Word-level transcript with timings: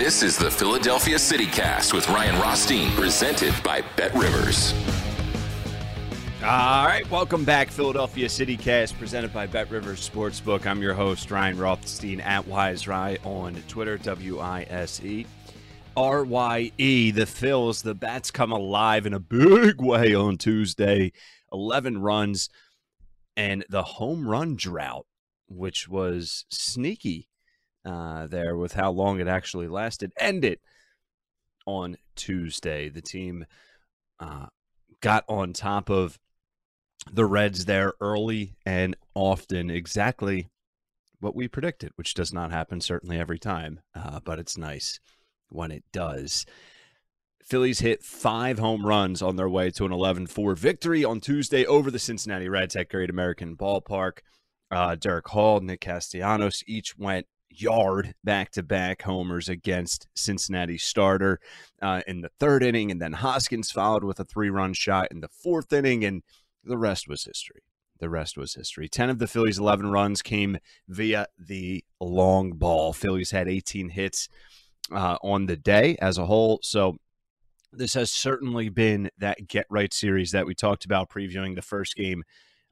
This 0.00 0.22
is 0.22 0.38
the 0.38 0.50
Philadelphia 0.50 1.16
CityCast 1.16 1.92
with 1.92 2.08
Ryan 2.08 2.40
Rothstein, 2.40 2.90
presented 2.92 3.52
by 3.62 3.82
Bet 3.96 4.14
Rivers. 4.14 4.72
All 6.42 6.86
right, 6.86 7.04
welcome 7.10 7.44
back, 7.44 7.68
Philadelphia 7.68 8.26
CityCast, 8.26 8.98
presented 8.98 9.30
by 9.30 9.46
Bet 9.46 9.70
Rivers 9.70 10.08
Sportsbook. 10.08 10.64
I'm 10.64 10.80
your 10.80 10.94
host, 10.94 11.30
Ryan 11.30 11.58
Rothstein, 11.58 12.22
at 12.22 12.46
Wise 12.48 12.88
Rye 12.88 13.18
on 13.24 13.62
Twitter, 13.68 13.98
W 13.98 14.38
I 14.38 14.62
S 14.70 15.04
E 15.04 15.26
R 15.94 16.24
Y 16.24 16.72
E. 16.78 17.10
The 17.10 17.26
Phils, 17.26 17.82
the 17.82 17.94
bats 17.94 18.30
come 18.30 18.52
alive 18.52 19.04
in 19.04 19.12
a 19.12 19.20
big 19.20 19.82
way 19.82 20.14
on 20.14 20.38
Tuesday. 20.38 21.12
11 21.52 22.00
runs 22.00 22.48
and 23.36 23.66
the 23.68 23.82
home 23.82 24.26
run 24.26 24.56
drought, 24.56 25.04
which 25.46 25.90
was 25.90 26.46
sneaky 26.48 27.28
uh, 27.84 28.26
there 28.26 28.56
with 28.56 28.72
how 28.72 28.90
long 28.90 29.20
it 29.20 29.28
actually 29.28 29.68
lasted, 29.68 30.12
ended 30.18 30.58
on 31.66 31.96
Tuesday. 32.16 32.88
The 32.88 33.02
team 33.02 33.46
uh, 34.18 34.46
got 35.00 35.24
on 35.28 35.52
top 35.52 35.90
of 35.90 36.18
the 37.10 37.24
Reds 37.24 37.64
there 37.64 37.94
early 38.00 38.56
and 38.66 38.96
often, 39.14 39.70
exactly 39.70 40.48
what 41.20 41.34
we 41.34 41.48
predicted, 41.48 41.92
which 41.96 42.14
does 42.14 42.32
not 42.32 42.50
happen 42.50 42.80
certainly 42.80 43.18
every 43.18 43.38
time, 43.38 43.80
uh, 43.94 44.20
but 44.24 44.38
it's 44.38 44.58
nice 44.58 45.00
when 45.48 45.70
it 45.70 45.84
does. 45.92 46.46
Phillies 47.44 47.80
hit 47.80 48.04
five 48.04 48.58
home 48.58 48.86
runs 48.86 49.22
on 49.22 49.36
their 49.36 49.48
way 49.48 49.70
to 49.70 49.84
an 49.84 49.92
11 49.92 50.28
4 50.28 50.54
victory 50.54 51.04
on 51.04 51.20
Tuesday 51.20 51.66
over 51.66 51.90
the 51.90 51.98
Cincinnati 51.98 52.48
Reds 52.48 52.76
at 52.76 52.88
Great 52.88 53.10
American 53.10 53.56
Ballpark. 53.56 54.18
Uh, 54.70 54.94
Darick 54.94 55.26
Hall, 55.26 55.60
Nick 55.60 55.80
Castellanos 55.80 56.62
each 56.66 56.96
went 56.96 57.26
yard 57.50 58.14
back 58.24 58.50
to 58.52 58.62
back 58.62 59.02
homers 59.02 59.48
against 59.48 60.06
Cincinnati 60.14 60.78
starter 60.78 61.40
uh, 61.82 62.00
in 62.06 62.20
the 62.20 62.30
third 62.38 62.62
inning. 62.62 62.90
And 62.90 63.00
then 63.00 63.12
Hoskins 63.12 63.70
followed 63.70 64.04
with 64.04 64.20
a 64.20 64.24
three 64.24 64.50
run 64.50 64.72
shot 64.72 65.08
in 65.10 65.20
the 65.20 65.28
fourth 65.28 65.72
inning. 65.72 66.04
And 66.04 66.22
the 66.64 66.78
rest 66.78 67.08
was 67.08 67.24
history. 67.24 67.62
The 67.98 68.08
rest 68.08 68.38
was 68.38 68.54
history. 68.54 68.88
10 68.88 69.10
of 69.10 69.18
the 69.18 69.26
Phillies' 69.26 69.58
11 69.58 69.90
runs 69.90 70.22
came 70.22 70.58
via 70.88 71.26
the 71.38 71.84
long 72.00 72.52
ball. 72.52 72.92
Phillies 72.92 73.30
had 73.30 73.48
18 73.48 73.90
hits 73.90 74.28
uh, 74.90 75.18
on 75.22 75.46
the 75.46 75.56
day 75.56 75.96
as 76.00 76.16
a 76.16 76.26
whole. 76.26 76.60
So 76.62 76.96
this 77.72 77.94
has 77.94 78.10
certainly 78.10 78.68
been 78.68 79.10
that 79.18 79.46
get 79.46 79.66
right 79.68 79.92
series 79.92 80.32
that 80.32 80.46
we 80.46 80.54
talked 80.54 80.84
about 80.84 81.10
previewing 81.10 81.54
the 81.54 81.62
first 81.62 81.94
game 81.94 82.24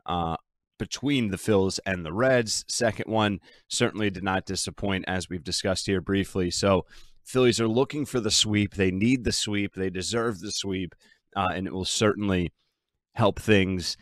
uh, 0.07 0.37
between 0.79 1.31
the 1.31 1.37
Phils 1.37 1.79
and 1.85 2.05
the 2.05 2.13
Reds. 2.13 2.65
Second 2.69 3.11
one 3.11 3.41
certainly 3.69 4.11
did 4.11 4.23
not 4.23 4.47
disappoint, 4.47 5.05
as 5.09 5.29
we've 5.29 5.45
discussed 5.45 5.87
here 5.87 6.01
briefly. 6.01 6.51
So 6.51 6.87
Phillies 7.25 7.61
are 7.61 7.69
looking 7.69 8.07
for 8.07 8.21
the 8.21 8.31
sweep. 8.31 8.75
They 8.75 8.91
need 8.91 9.25
the 9.25 9.33
sweep. 9.33 9.75
They 9.75 9.91
deserve 9.91 10.41
the 10.41 10.51
sweep, 10.51 10.95
uh, 11.37 11.49
and 11.55 11.67
it 11.67 11.73
will 11.73 11.85
certainly 11.85 12.53
help 13.15 13.39
things 13.39 13.97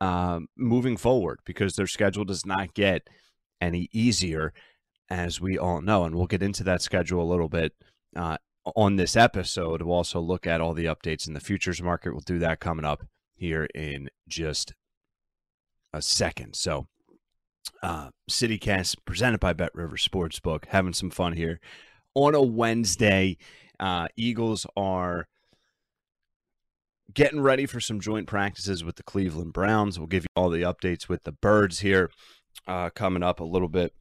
um, 0.00 0.48
moving 0.56 0.96
forward 0.96 1.40
because 1.44 1.76
their 1.76 1.86
schedule 1.86 2.24
does 2.24 2.44
not 2.44 2.74
get 2.74 3.08
any 3.60 3.88
easier, 3.92 4.52
as 5.08 5.40
we 5.40 5.56
all 5.56 5.80
know. 5.80 6.04
And 6.04 6.14
we'll 6.14 6.26
get 6.26 6.42
into 6.42 6.64
that 6.64 6.82
schedule 6.82 7.22
a 7.22 7.30
little 7.30 7.48
bit 7.48 7.72
uh, 8.14 8.36
on 8.74 8.96
this 8.96 9.16
episode. 9.16 9.80
We'll 9.80 9.96
also 9.96 10.20
look 10.20 10.46
at 10.46 10.60
all 10.60 10.74
the 10.74 10.84
updates 10.84 11.26
in 11.26 11.34
the 11.34 11.40
futures 11.40 11.80
market. 11.80 12.12
We'll 12.12 12.20
do 12.20 12.38
that 12.40 12.60
coming 12.60 12.84
up 12.84 13.06
here 13.34 13.68
in 13.74 14.10
just 14.28 14.74
a 15.96 16.02
second. 16.02 16.54
So, 16.54 16.86
uh, 17.82 18.10
CityCast 18.30 18.96
presented 19.04 19.40
by 19.40 19.52
Bet 19.52 19.74
River 19.74 19.96
Sportsbook, 19.96 20.66
having 20.66 20.92
some 20.92 21.10
fun 21.10 21.32
here 21.32 21.60
on 22.14 22.34
a 22.34 22.42
Wednesday. 22.42 23.36
Uh, 23.78 24.08
Eagles 24.16 24.66
are 24.76 25.26
getting 27.12 27.40
ready 27.40 27.66
for 27.66 27.80
some 27.80 28.00
joint 28.00 28.26
practices 28.26 28.84
with 28.84 28.96
the 28.96 29.02
Cleveland 29.02 29.52
Browns. 29.52 29.98
We'll 29.98 30.08
give 30.08 30.24
you 30.24 30.28
all 30.34 30.50
the 30.50 30.62
updates 30.62 31.08
with 31.08 31.24
the 31.24 31.32
Birds 31.32 31.80
here 31.80 32.10
uh, 32.66 32.90
coming 32.90 33.22
up 33.22 33.40
a 33.40 33.44
little 33.44 33.68
bit 33.68 33.92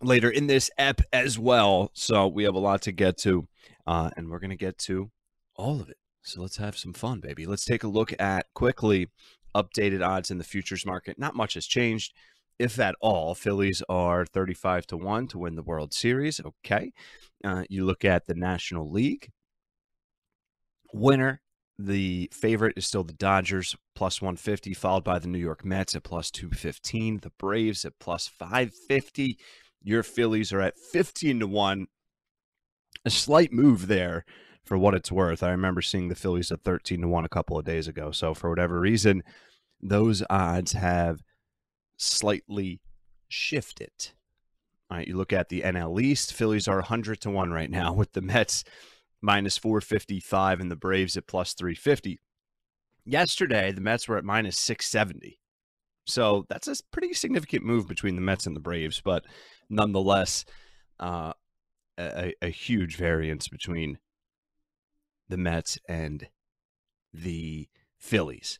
later 0.00 0.30
in 0.30 0.46
this 0.46 0.70
ep 0.78 1.00
as 1.12 1.38
well. 1.38 1.90
So 1.94 2.26
we 2.26 2.44
have 2.44 2.54
a 2.54 2.60
lot 2.60 2.82
to 2.82 2.92
get 2.92 3.16
to, 3.18 3.48
uh, 3.86 4.10
and 4.16 4.28
we're 4.28 4.38
going 4.38 4.50
to 4.50 4.56
get 4.56 4.78
to 4.78 5.10
all 5.56 5.80
of 5.80 5.88
it. 5.88 5.96
So 6.22 6.42
let's 6.42 6.56
have 6.58 6.76
some 6.76 6.92
fun, 6.92 7.20
baby. 7.20 7.46
Let's 7.46 7.64
take 7.64 7.84
a 7.84 7.88
look 7.88 8.12
at 8.20 8.46
quickly 8.54 9.08
updated 9.62 10.06
odds 10.06 10.30
in 10.30 10.38
the 10.38 10.44
futures 10.44 10.86
market. 10.86 11.18
Not 11.18 11.34
much 11.34 11.54
has 11.54 11.66
changed, 11.66 12.12
if 12.58 12.78
at 12.78 12.94
all. 13.00 13.34
Phillies 13.34 13.82
are 13.88 14.24
35 14.24 14.86
to 14.88 14.96
1 14.96 15.28
to 15.28 15.38
win 15.38 15.56
the 15.56 15.62
World 15.62 15.92
Series. 15.92 16.40
Okay. 16.40 16.92
Uh, 17.44 17.64
you 17.68 17.84
look 17.84 18.04
at 18.04 18.26
the 18.26 18.34
National 18.34 18.90
League. 18.90 19.30
Winner 20.92 21.40
the 21.78 22.28
favorite 22.32 22.76
is 22.76 22.86
still 22.86 23.04
the 23.04 23.12
Dodgers, 23.12 23.76
plus 23.94 24.20
150, 24.20 24.74
followed 24.74 25.04
by 25.04 25.20
the 25.20 25.28
New 25.28 25.38
York 25.38 25.64
Mets 25.64 25.94
at 25.94 26.02
plus 26.02 26.30
215, 26.30 27.18
the 27.18 27.30
Braves 27.38 27.84
at 27.84 27.98
plus 28.00 28.26
550. 28.26 29.38
Your 29.82 30.02
Phillies 30.02 30.52
are 30.52 30.60
at 30.60 30.76
15 30.76 31.40
to 31.40 31.46
1. 31.46 31.86
A 33.04 33.10
slight 33.10 33.52
move 33.52 33.86
there 33.86 34.24
for 34.68 34.76
what 34.76 34.94
it's 34.94 35.10
worth. 35.10 35.42
I 35.42 35.50
remember 35.50 35.80
seeing 35.80 36.08
the 36.08 36.14
Phillies 36.14 36.52
at 36.52 36.62
13 36.62 37.00
to 37.00 37.08
1 37.08 37.24
a 37.24 37.28
couple 37.28 37.58
of 37.58 37.64
days 37.64 37.88
ago. 37.88 38.12
So, 38.12 38.34
for 38.34 38.50
whatever 38.50 38.78
reason, 38.78 39.22
those 39.80 40.22
odds 40.28 40.72
have 40.72 41.22
slightly 41.96 42.80
shifted. 43.28 44.10
All 44.90 44.98
right, 44.98 45.08
you 45.08 45.16
look 45.16 45.32
at 45.32 45.48
the 45.48 45.62
NL 45.62 46.00
East, 46.00 46.34
Phillies 46.34 46.68
are 46.68 46.76
100 46.76 47.20
to 47.22 47.30
1 47.30 47.50
right 47.50 47.70
now 47.70 47.92
with 47.94 48.12
the 48.12 48.20
Mets 48.20 48.62
minus 49.22 49.56
455 49.56 50.60
and 50.60 50.70
the 50.70 50.76
Braves 50.76 51.16
at 51.16 51.26
plus 51.26 51.54
350. 51.54 52.20
Yesterday, 53.06 53.72
the 53.72 53.80
Mets 53.80 54.06
were 54.06 54.18
at 54.18 54.24
minus 54.24 54.58
670. 54.58 55.40
So 56.04 56.44
that's 56.50 56.68
a 56.68 56.76
pretty 56.90 57.14
significant 57.14 57.64
move 57.64 57.88
between 57.88 58.16
the 58.16 58.22
Mets 58.22 58.46
and 58.46 58.54
the 58.54 58.60
Braves, 58.60 59.00
but 59.02 59.24
nonetheless, 59.70 60.44
uh, 61.00 61.32
a, 61.98 62.34
a 62.42 62.48
huge 62.48 62.96
variance 62.96 63.48
between 63.48 63.98
the 65.28 65.36
Mets 65.36 65.78
and 65.88 66.28
the 67.12 67.68
Phillies. 67.98 68.58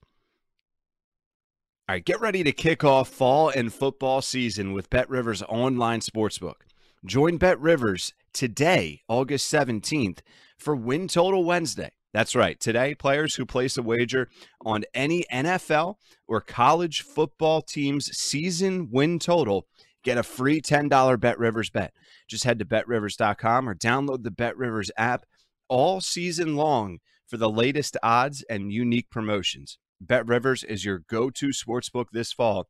All 1.88 1.94
right, 1.94 2.05
get 2.05 2.20
ready 2.20 2.44
to 2.44 2.53
kick 2.53 2.85
off 2.85 3.09
fall 3.09 3.49
and 3.49 3.73
football 3.73 4.20
season 4.20 4.73
with 4.73 4.91
Bet 4.91 5.09
Rivers 5.09 5.43
online 5.49 6.00
sportsbook. 6.00 6.62
Join 7.05 7.38
Bet 7.38 7.59
Rivers 7.61 8.12
today, 8.32 9.03
August 9.09 9.50
17th, 9.53 10.19
for 10.59 10.76
Win 10.76 11.09
Total 11.09 11.43
Wednesday. 11.43 11.93
That's 12.12 12.35
right. 12.35 12.59
Today, 12.59 12.94
players 12.94 13.37
who 13.37 13.47
place 13.47 13.79
a 13.79 13.82
wager 13.82 14.29
on 14.65 14.85
any 14.93 15.25
NFL 15.32 15.97
or 16.26 16.41
college 16.41 17.03
football 17.03 17.62
team's 17.62 18.06
season 18.17 18.88
win 18.91 19.19
total 19.19 19.67
get 20.03 20.19
a 20.19 20.23
free 20.23 20.61
$10 20.61 21.20
Bet 21.20 21.38
Rivers 21.38 21.70
bet. 21.70 21.93
Just 22.26 22.44
head 22.44 22.59
to 22.59 22.65
betrivers.com 22.65 23.69
or 23.69 23.75
download 23.75 24.23
the 24.23 24.31
Bet 24.31 24.56
Rivers 24.56 24.91
app 24.97 25.26
all 25.69 26.00
season 26.00 26.56
long 26.56 26.99
for 27.26 27.37
the 27.37 27.50
latest 27.50 27.97
odds 28.03 28.44
and 28.49 28.73
unique 28.73 29.11
promotions. 29.11 29.79
Bet 30.00 30.26
Rivers 30.26 30.65
is 30.65 30.85
your 30.85 31.00
go 31.09 31.31
to 31.31 31.49
sportsbook 31.49 32.06
this 32.12 32.32
fall. 32.32 32.69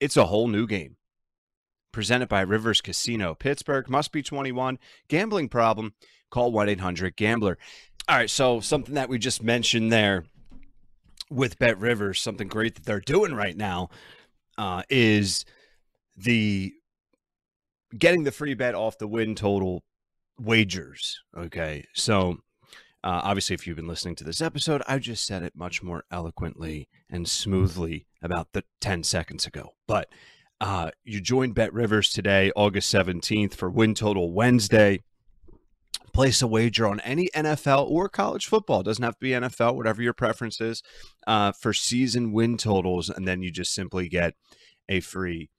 It's 0.00 0.16
a 0.16 0.26
whole 0.26 0.48
new 0.48 0.66
game. 0.66 0.96
Presented 1.92 2.28
by 2.28 2.40
Rivers 2.40 2.80
Casino. 2.80 3.34
Pittsburgh 3.34 3.88
must 3.88 4.12
be 4.12 4.22
21. 4.22 4.78
Gambling 5.08 5.48
problem? 5.48 5.94
Call 6.30 6.50
1 6.50 6.68
800 6.68 7.16
Gambler. 7.16 7.56
All 8.08 8.16
right, 8.16 8.28
so 8.28 8.60
something 8.60 8.96
that 8.96 9.08
we 9.08 9.18
just 9.18 9.42
mentioned 9.42 9.92
there 9.92 10.24
with 11.30 11.58
Bet 11.58 11.78
Rivers, 11.78 12.20
something 12.20 12.48
great 12.48 12.74
that 12.74 12.84
they're 12.84 13.00
doing 13.00 13.34
right 13.34 13.56
now 13.56 13.88
uh, 14.58 14.82
is 14.90 15.44
the 16.16 16.72
getting 17.96 18.24
the 18.24 18.32
free 18.32 18.54
bet 18.54 18.74
off 18.74 18.98
the 18.98 19.08
win 19.08 19.34
total 19.34 19.82
wagers. 20.38 21.20
Okay, 21.36 21.84
so 21.94 22.38
uh, 23.04 23.20
obviously, 23.22 23.52
if 23.52 23.66
you've 23.66 23.76
been 23.76 23.86
listening 23.86 24.16
to 24.16 24.24
this 24.24 24.40
episode, 24.40 24.82
I 24.88 24.98
just 24.98 25.26
said 25.26 25.42
it 25.42 25.54
much 25.54 25.82
more 25.82 26.04
eloquently 26.10 26.88
and 27.10 27.28
smoothly 27.28 28.06
about 28.22 28.48
the 28.52 28.64
10 28.80 29.02
seconds 29.02 29.46
ago. 29.46 29.74
But 29.86 30.08
uh, 30.58 30.90
you 31.04 31.20
joined 31.20 31.54
Bet 31.54 31.74
Rivers 31.74 32.08
today, 32.08 32.50
August 32.56 32.92
17th, 32.94 33.54
for 33.54 33.68
Win 33.68 33.94
Total 33.94 34.32
Wednesday. 34.32 35.02
Place 36.14 36.40
a 36.40 36.46
wager 36.46 36.86
on 36.86 37.00
any 37.00 37.28
NFL 37.34 37.90
or 37.90 38.08
college 38.08 38.46
football. 38.46 38.80
It 38.80 38.84
doesn't 38.84 39.04
have 39.04 39.18
to 39.18 39.20
be 39.20 39.30
NFL, 39.30 39.74
whatever 39.74 40.00
your 40.00 40.14
preference 40.14 40.58
is, 40.62 40.82
uh, 41.26 41.52
for 41.52 41.74
season 41.74 42.32
win 42.32 42.56
totals. 42.56 43.10
And 43.10 43.28
then 43.28 43.42
you 43.42 43.50
just 43.50 43.74
simply 43.74 44.08
get 44.08 44.32
a 44.88 45.00
free 45.00 45.50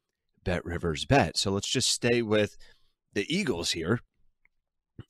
Bet 0.43 0.65
Rivers 0.65 1.05
bet. 1.05 1.37
So 1.37 1.51
let's 1.51 1.69
just 1.69 1.91
stay 1.91 2.23
with 2.23 2.57
the 3.13 3.25
Eagles 3.31 3.71
here. 3.71 3.99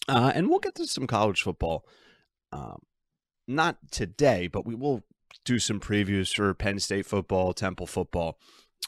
Uh, 0.08 0.32
and 0.36 0.50
we'll 0.50 0.60
get 0.60 0.76
to 0.76 0.88
some 0.88 1.08
college 1.08 1.42
football 1.42 1.86
um, 2.52 2.80
not 3.48 3.78
today, 3.92 4.48
but 4.48 4.66
we 4.66 4.76
will 4.76 5.04
do 5.44 5.60
some 5.60 5.80
previews 5.80 6.34
for 6.34 6.54
Penn 6.54 6.80
State 6.80 7.06
football, 7.06 7.54
Temple 7.54 7.88
football 7.88 8.40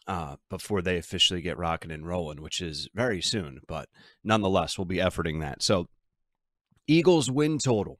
uh, 0.07 0.37
before 0.49 0.81
they 0.81 0.97
officially 0.97 1.41
get 1.41 1.57
rocking 1.57 1.91
and 1.91 2.07
rolling, 2.07 2.41
which 2.41 2.61
is 2.61 2.89
very 2.93 3.21
soon. 3.21 3.59
But 3.67 3.89
nonetheless, 4.23 4.77
we'll 4.77 4.85
be 4.85 4.97
efforting 4.97 5.41
that. 5.41 5.61
So, 5.61 5.87
Eagles 6.87 7.29
win 7.29 7.57
total 7.59 7.99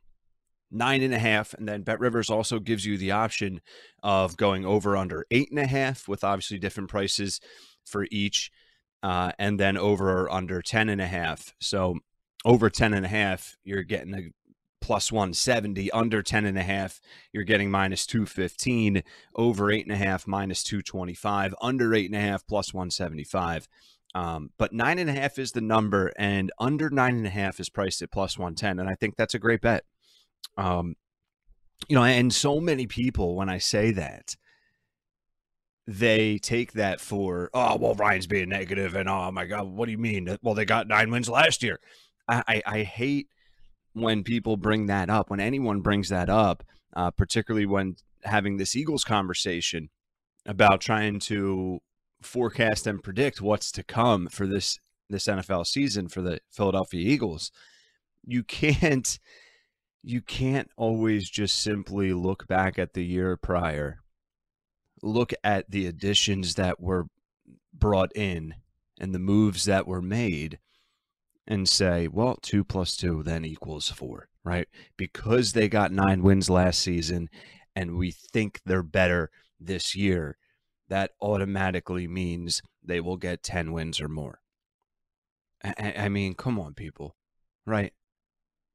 nine 0.72 1.02
and 1.02 1.14
a 1.14 1.20
half, 1.20 1.54
and 1.54 1.68
then 1.68 1.82
Bet 1.82 2.00
Rivers 2.00 2.30
also 2.30 2.60
gives 2.60 2.86
you 2.86 2.98
the 2.98 3.12
option 3.12 3.62
of 4.04 4.38
going 4.38 4.66
over 4.66 4.98
under 4.98 5.26
eight 5.32 5.50
and 5.50 5.60
a 5.60 5.68
half, 5.68 6.08
with 6.08 6.24
obviously 6.24 6.60
different 6.60 6.90
prices 6.90 7.40
for 7.86 8.08
each, 8.12 8.52
uh, 9.04 9.32
and 9.38 9.60
then 9.60 9.78
over 9.78 10.24
or 10.24 10.32
under 10.32 10.62
ten 10.62 10.90
and 10.90 11.02
a 11.02 11.08
half. 11.08 11.54
So 11.60 12.00
over 12.46 12.70
10 12.70 12.94
and 12.94 13.06
a 13.06 13.10
half, 13.10 13.58
you're 13.64 13.84
getting 13.84 14.14
a 14.14 14.32
plus 14.80 15.12
170 15.12 15.92
under 15.92 16.22
10 16.22 16.46
and 16.46 16.58
a 16.58 16.64
half 16.64 17.02
you're 17.34 17.44
getting 17.44 17.70
minus 17.70 18.06
215 18.06 19.04
over 19.36 19.72
eight 19.72 19.86
and 19.86 19.92
a 19.92 19.98
half 19.98 20.28
minus 20.28 20.64
225 20.64 21.54
under 21.62 21.94
eight 21.94 22.06
and 22.06 22.16
a 22.16 22.22
half 22.22 22.46
plus 22.48 22.74
175 22.74 23.68
um, 24.16 24.52
but 24.58 24.72
nine 24.72 24.98
and 24.98 25.10
a 25.10 25.14
half 25.14 25.38
is 25.38 25.52
the 25.52 25.62
number 25.62 26.14
and 26.18 26.52
under 26.60 26.90
nine 26.90 27.18
and 27.18 27.28
a 27.28 27.32
half 27.32 27.60
is 27.60 27.70
priced 27.70 28.02
at 28.02 28.12
plus 28.12 28.38
110 28.38 28.80
and 28.80 28.88
i 28.88 28.96
think 28.96 29.16
that's 29.18 29.34
a 29.34 29.40
great 29.40 29.62
bet. 29.62 29.84
Um, 30.56 30.96
you 31.90 31.96
know 31.96 32.04
and 32.04 32.34
so 32.34 32.60
many 32.60 32.88
people 32.88 33.36
when 33.36 33.50
i 33.50 33.58
say 33.58 33.92
that 33.92 34.36
they 35.86 36.38
take 36.38 36.74
that 36.74 37.00
for 37.00 37.50
oh 37.54 37.78
well 37.78 37.96
ryan's 37.96 38.28
being 38.28 38.50
negative 38.50 38.96
and 38.96 39.08
oh 39.08 39.32
my 39.32 39.46
god 39.46 39.68
what 39.68 39.86
do 39.86 39.92
you 39.92 39.98
mean? 39.98 40.38
Well 40.42 40.54
they 40.54 40.66
got 40.66 40.88
nine 40.88 41.12
wins 41.12 41.30
last 41.30 41.64
year 41.64 41.80
i, 42.28 42.62
I, 42.66 42.84
hate 42.84 43.28
when 43.94 44.24
people 44.24 44.58
bring 44.58 44.86
that 44.88 45.10
up, 45.10 45.30
when 45.30 45.40
anyone 45.40 45.82
brings 45.82 46.10
that 46.10 46.30
up, 46.30 46.64
uh, 46.96 47.12
particularly 47.12 47.66
when 47.66 47.96
having 48.24 48.58
this 48.58 48.76
Eagles 48.76 49.04
conversation 49.04 49.90
about 50.46 50.82
trying 50.82 51.20
to 51.20 51.80
forecast 52.22 52.88
and 52.88 53.04
predict 53.04 53.42
what's 53.42 53.72
to 53.72 53.84
come 53.84 54.28
for 54.28 54.48
this 54.48 54.80
this 55.10 55.28
NFL 55.28 55.66
season 55.66 56.10
for 56.10 56.22
the 56.22 56.40
Philadelphia 56.52 57.02
Eagles, 57.02 57.52
you 58.26 58.44
can't 58.44 59.20
you 60.04 60.22
can't 60.22 60.70
always 60.78 61.30
just 61.30 61.60
simply 61.62 62.14
look 62.14 62.48
back 62.48 62.78
at 62.80 62.94
the 62.94 63.04
year 63.04 63.36
prior, 63.36 64.00
look 65.02 65.34
at 65.44 65.70
the 65.70 65.86
additions 65.86 66.56
that 66.56 66.80
were 66.80 67.08
brought 67.74 68.16
in 68.16 68.56
and 69.00 69.14
the 69.14 69.20
moves 69.20 69.66
that 69.66 69.88
were 69.88 70.02
made 70.02 70.60
and 71.48 71.68
say, 71.68 72.08
well, 72.08 72.38
two 72.42 72.64
plus 72.64 72.96
two 72.98 73.24
then 73.24 73.46
equals 73.46 73.90
four, 73.90 74.28
right? 74.44 74.68
Because 74.98 75.54
they 75.54 75.70
got 75.70 75.92
nine 75.92 76.22
wins 76.22 76.50
last 76.50 76.80
season 76.80 77.30
and 77.76 77.96
we 77.96 78.12
think 78.12 78.62
they're 78.66 78.84
better 78.84 79.30
this 79.60 79.96
year, 79.96 80.38
that 80.90 81.12
automatically 81.22 82.08
means 82.08 82.62
they 82.84 83.00
will 83.00 83.18
get 83.18 83.44
10 83.44 83.72
wins 83.72 84.00
or 84.02 84.08
more. 84.08 84.40
I, 85.64 85.94
I 85.98 86.10
mean, 86.10 86.34
come 86.34 86.60
on, 86.60 86.74
people, 86.74 87.16
right? 87.66 87.94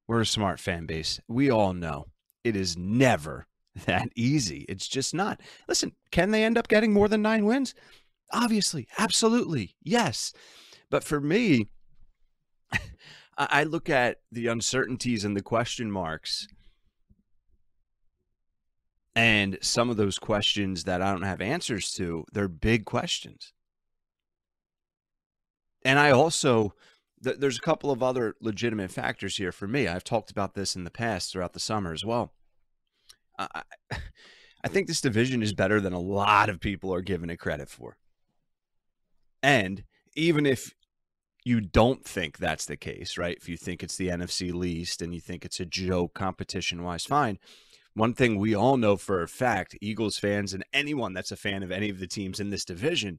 We're 0.06 0.20
a 0.20 0.26
smart 0.26 0.60
fan 0.60 0.86
base. 0.86 1.20
We 1.28 1.50
all 1.50 1.72
know 1.72 2.06
it 2.44 2.56
is 2.56 2.76
never 2.76 3.46
that 3.86 4.08
easy. 4.14 4.66
It's 4.68 4.88
just 4.88 5.14
not. 5.14 5.40
Listen, 5.68 5.92
can 6.10 6.30
they 6.30 6.44
end 6.44 6.58
up 6.58 6.68
getting 6.68 6.92
more 6.92 7.08
than 7.08 7.22
nine 7.22 7.44
wins? 7.44 7.74
Obviously, 8.32 8.88
absolutely, 8.98 9.76
yes. 9.82 10.32
But 10.90 11.04
for 11.04 11.20
me, 11.20 11.68
I 13.36 13.64
look 13.64 13.88
at 13.88 14.18
the 14.30 14.46
uncertainties 14.46 15.24
and 15.24 15.36
the 15.36 15.42
question 15.42 15.90
marks, 15.90 16.46
and 19.14 19.58
some 19.60 19.90
of 19.90 19.96
those 19.96 20.18
questions 20.18 20.84
that 20.84 21.02
I 21.02 21.12
don't 21.12 21.22
have 21.22 21.40
answers 21.40 21.92
to, 21.92 22.24
they're 22.32 22.48
big 22.48 22.84
questions. 22.84 23.52
And 25.84 25.98
I 25.98 26.10
also, 26.10 26.74
th- 27.24 27.38
there's 27.38 27.58
a 27.58 27.62
couple 27.62 27.90
of 27.90 28.02
other 28.02 28.36
legitimate 28.40 28.90
factors 28.90 29.36
here 29.36 29.52
for 29.52 29.66
me. 29.66 29.88
I've 29.88 30.04
talked 30.04 30.30
about 30.30 30.54
this 30.54 30.76
in 30.76 30.84
the 30.84 30.90
past 30.90 31.32
throughout 31.32 31.52
the 31.52 31.60
summer 31.60 31.92
as 31.92 32.04
well. 32.04 32.32
I, 33.38 33.62
I 34.64 34.68
think 34.68 34.86
this 34.86 35.00
division 35.00 35.42
is 35.42 35.52
better 35.52 35.80
than 35.80 35.92
a 35.92 35.98
lot 35.98 36.48
of 36.48 36.60
people 36.60 36.94
are 36.94 37.00
giving 37.00 37.30
it 37.30 37.38
credit 37.38 37.68
for. 37.68 37.96
And 39.42 39.84
even 40.14 40.46
if 40.46 40.74
you 41.44 41.60
don't 41.60 42.04
think 42.04 42.38
that's 42.38 42.66
the 42.66 42.76
case, 42.76 43.18
right? 43.18 43.36
If 43.36 43.48
you 43.48 43.56
think 43.56 43.82
it's 43.82 43.96
the 43.96 44.08
NFC 44.08 44.52
least 44.52 45.02
and 45.02 45.14
you 45.14 45.20
think 45.20 45.44
it's 45.44 45.60
a 45.60 45.66
joke 45.66 46.14
competition 46.14 46.82
wise, 46.82 47.04
fine. 47.04 47.38
One 47.94 48.14
thing 48.14 48.38
we 48.38 48.54
all 48.54 48.76
know 48.76 48.96
for 48.96 49.22
a 49.22 49.28
fact, 49.28 49.76
Eagles 49.80 50.18
fans 50.18 50.54
and 50.54 50.64
anyone 50.72 51.12
that's 51.12 51.32
a 51.32 51.36
fan 51.36 51.62
of 51.62 51.70
any 51.70 51.90
of 51.90 51.98
the 51.98 52.06
teams 52.06 52.40
in 52.40 52.50
this 52.50 52.64
division, 52.64 53.18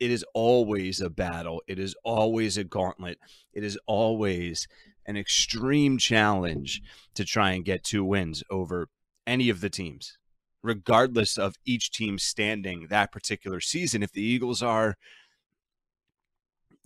it 0.00 0.10
is 0.10 0.24
always 0.34 1.00
a 1.00 1.10
battle. 1.10 1.62
It 1.68 1.78
is 1.78 1.94
always 2.04 2.56
a 2.56 2.64
gauntlet. 2.64 3.18
It 3.52 3.64
is 3.64 3.78
always 3.86 4.66
an 5.06 5.16
extreme 5.16 5.98
challenge 5.98 6.82
to 7.14 7.24
try 7.24 7.52
and 7.52 7.64
get 7.64 7.84
two 7.84 8.04
wins 8.04 8.42
over 8.50 8.88
any 9.26 9.50
of 9.50 9.60
the 9.60 9.70
teams, 9.70 10.16
regardless 10.62 11.36
of 11.36 11.56
each 11.64 11.90
team 11.90 12.18
standing 12.18 12.86
that 12.88 13.12
particular 13.12 13.60
season. 13.60 14.02
If 14.02 14.12
the 14.12 14.22
Eagles 14.22 14.62
are 14.62 14.96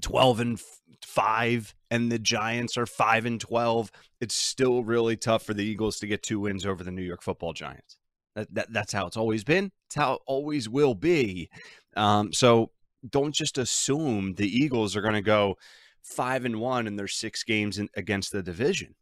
12 0.03 0.41
and 0.41 0.61
5 1.05 1.75
and 1.91 2.13
the 2.13 2.19
Giants 2.19 2.77
are 2.77 2.87
5 2.87 3.27
and 3.27 3.41
12, 3.41 3.91
it's 4.21 4.35
still 4.35 4.85
really 4.85 5.17
tough 5.17 5.43
for 5.43 5.55
the 5.55 5.65
Eagles 5.65 5.99
to 6.01 6.07
get 6.07 6.23
two 6.23 6.41
wins 6.41 6.67
over 6.67 6.85
the 6.85 6.91
New 6.91 7.03
York 7.03 7.23
Football 7.23 7.53
Giants. 7.53 7.99
That, 8.35 8.55
that 8.55 8.73
that's 8.73 8.93
how 8.93 9.07
it's 9.07 9.17
always 9.17 9.45
been. 9.45 9.71
It's 9.87 9.97
how 9.97 10.15
it 10.15 10.21
always 10.27 10.69
will 10.69 10.95
be. 10.95 11.51
Um, 11.97 12.33
so 12.33 12.71
don't 13.09 13.35
just 13.35 13.59
assume 13.59 14.35
the 14.35 14.49
Eagles 14.49 14.97
are 14.97 15.03
going 15.03 15.15
to 15.15 15.23
go 15.23 15.57
five 16.03 16.45
and 16.45 16.61
one 16.61 16.87
in 16.87 16.97
their 16.97 17.09
six 17.09 17.43
games 17.43 17.79
in, 17.79 17.89
against 17.95 18.33
the 18.33 18.43
division. 18.43 18.95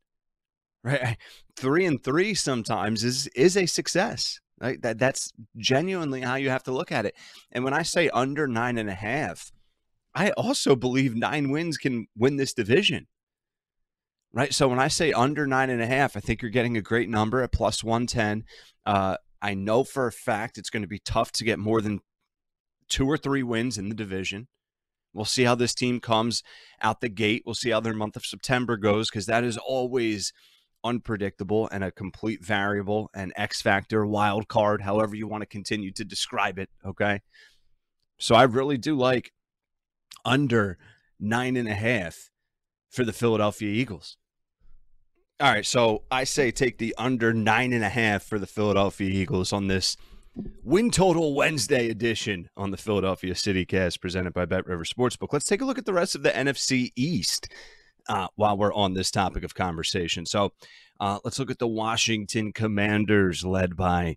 Right, 0.82 1.16
three 1.56 1.86
and 1.86 2.02
three 2.02 2.34
sometimes 2.34 3.04
is 3.04 3.26
is 3.28 3.56
a 3.56 3.66
success. 3.66 4.40
Right, 4.60 4.80
that 4.82 4.98
that's 4.98 5.32
genuinely 5.56 6.20
how 6.20 6.34
you 6.34 6.50
have 6.50 6.64
to 6.64 6.72
look 6.72 6.92
at 6.92 7.06
it. 7.06 7.14
And 7.52 7.64
when 7.64 7.72
I 7.72 7.82
say 7.82 8.10
under 8.10 8.46
nine 8.46 8.78
and 8.78 8.90
a 8.90 8.94
half, 8.94 9.52
I 10.14 10.30
also 10.30 10.74
believe 10.74 11.14
nine 11.14 11.50
wins 11.50 11.78
can 11.78 12.06
win 12.16 12.36
this 12.36 12.52
division. 12.52 13.06
Right. 14.32 14.54
So 14.54 14.68
when 14.68 14.78
I 14.78 14.88
say 14.88 15.12
under 15.12 15.46
nine 15.46 15.70
and 15.70 15.82
a 15.82 15.86
half, 15.86 16.16
I 16.16 16.20
think 16.20 16.40
you're 16.40 16.52
getting 16.52 16.76
a 16.76 16.82
great 16.82 17.08
number 17.08 17.42
at 17.42 17.52
plus 17.52 17.82
110. 17.82 18.44
Uh, 18.86 19.16
I 19.42 19.54
know 19.54 19.82
for 19.82 20.06
a 20.06 20.12
fact 20.12 20.56
it's 20.56 20.70
going 20.70 20.82
to 20.82 20.88
be 20.88 21.00
tough 21.00 21.32
to 21.32 21.44
get 21.44 21.58
more 21.58 21.80
than 21.80 22.00
two 22.88 23.06
or 23.06 23.16
three 23.16 23.42
wins 23.42 23.76
in 23.76 23.88
the 23.88 23.94
division. 23.94 24.46
We'll 25.12 25.24
see 25.24 25.42
how 25.42 25.56
this 25.56 25.74
team 25.74 25.98
comes 25.98 26.42
out 26.80 27.00
the 27.00 27.08
gate. 27.08 27.42
We'll 27.44 27.56
see 27.56 27.70
how 27.70 27.80
their 27.80 27.94
month 27.94 28.14
of 28.16 28.24
September 28.24 28.76
goes 28.76 29.10
because 29.10 29.26
that 29.26 29.42
is 29.42 29.56
always 29.56 30.32
unpredictable 30.84 31.68
and 31.72 31.82
a 31.82 31.90
complete 31.90 32.44
variable 32.44 33.10
and 33.14 33.32
X 33.36 33.60
factor, 33.60 34.06
wild 34.06 34.48
card, 34.48 34.82
however 34.82 35.14
you 35.16 35.26
want 35.26 35.42
to 35.42 35.46
continue 35.46 35.92
to 35.92 36.04
describe 36.04 36.58
it. 36.58 36.70
Okay. 36.86 37.20
So 38.18 38.34
I 38.34 38.44
really 38.44 38.78
do 38.78 38.96
like 38.96 39.32
under 40.24 40.78
nine 41.18 41.56
and 41.56 41.68
a 41.68 41.74
half 41.74 42.30
for 42.90 43.04
the 43.04 43.12
Philadelphia 43.12 43.70
Eagles. 43.70 44.16
All 45.40 45.50
right. 45.50 45.64
So 45.64 46.02
I 46.10 46.24
say 46.24 46.50
take 46.50 46.78
the 46.78 46.94
under 46.98 47.32
nine 47.32 47.72
and 47.72 47.84
a 47.84 47.88
half 47.88 48.22
for 48.22 48.38
the 48.38 48.46
Philadelphia 48.46 49.08
Eagles 49.08 49.52
on 49.52 49.68
this 49.68 49.96
Win 50.62 50.90
Total 50.90 51.34
Wednesday 51.34 51.88
edition 51.88 52.48
on 52.56 52.70
the 52.70 52.76
Philadelphia 52.76 53.34
City 53.34 53.64
Cast 53.64 54.00
presented 54.00 54.32
by 54.32 54.44
Bet 54.44 54.66
River 54.66 54.84
Sportsbook. 54.84 55.32
Let's 55.32 55.46
take 55.46 55.60
a 55.60 55.64
look 55.64 55.78
at 55.78 55.86
the 55.86 55.92
rest 55.92 56.14
of 56.14 56.22
the 56.22 56.30
NFC 56.30 56.92
East 56.94 57.48
uh, 58.08 58.28
while 58.36 58.56
we're 58.56 58.72
on 58.74 58.94
this 58.94 59.10
topic 59.10 59.42
of 59.42 59.54
conversation. 59.54 60.26
So 60.26 60.52
uh, 61.00 61.18
let's 61.24 61.38
look 61.38 61.50
at 61.50 61.58
the 61.58 61.66
Washington 61.66 62.52
Commanders 62.52 63.44
led 63.44 63.76
by 63.76 64.16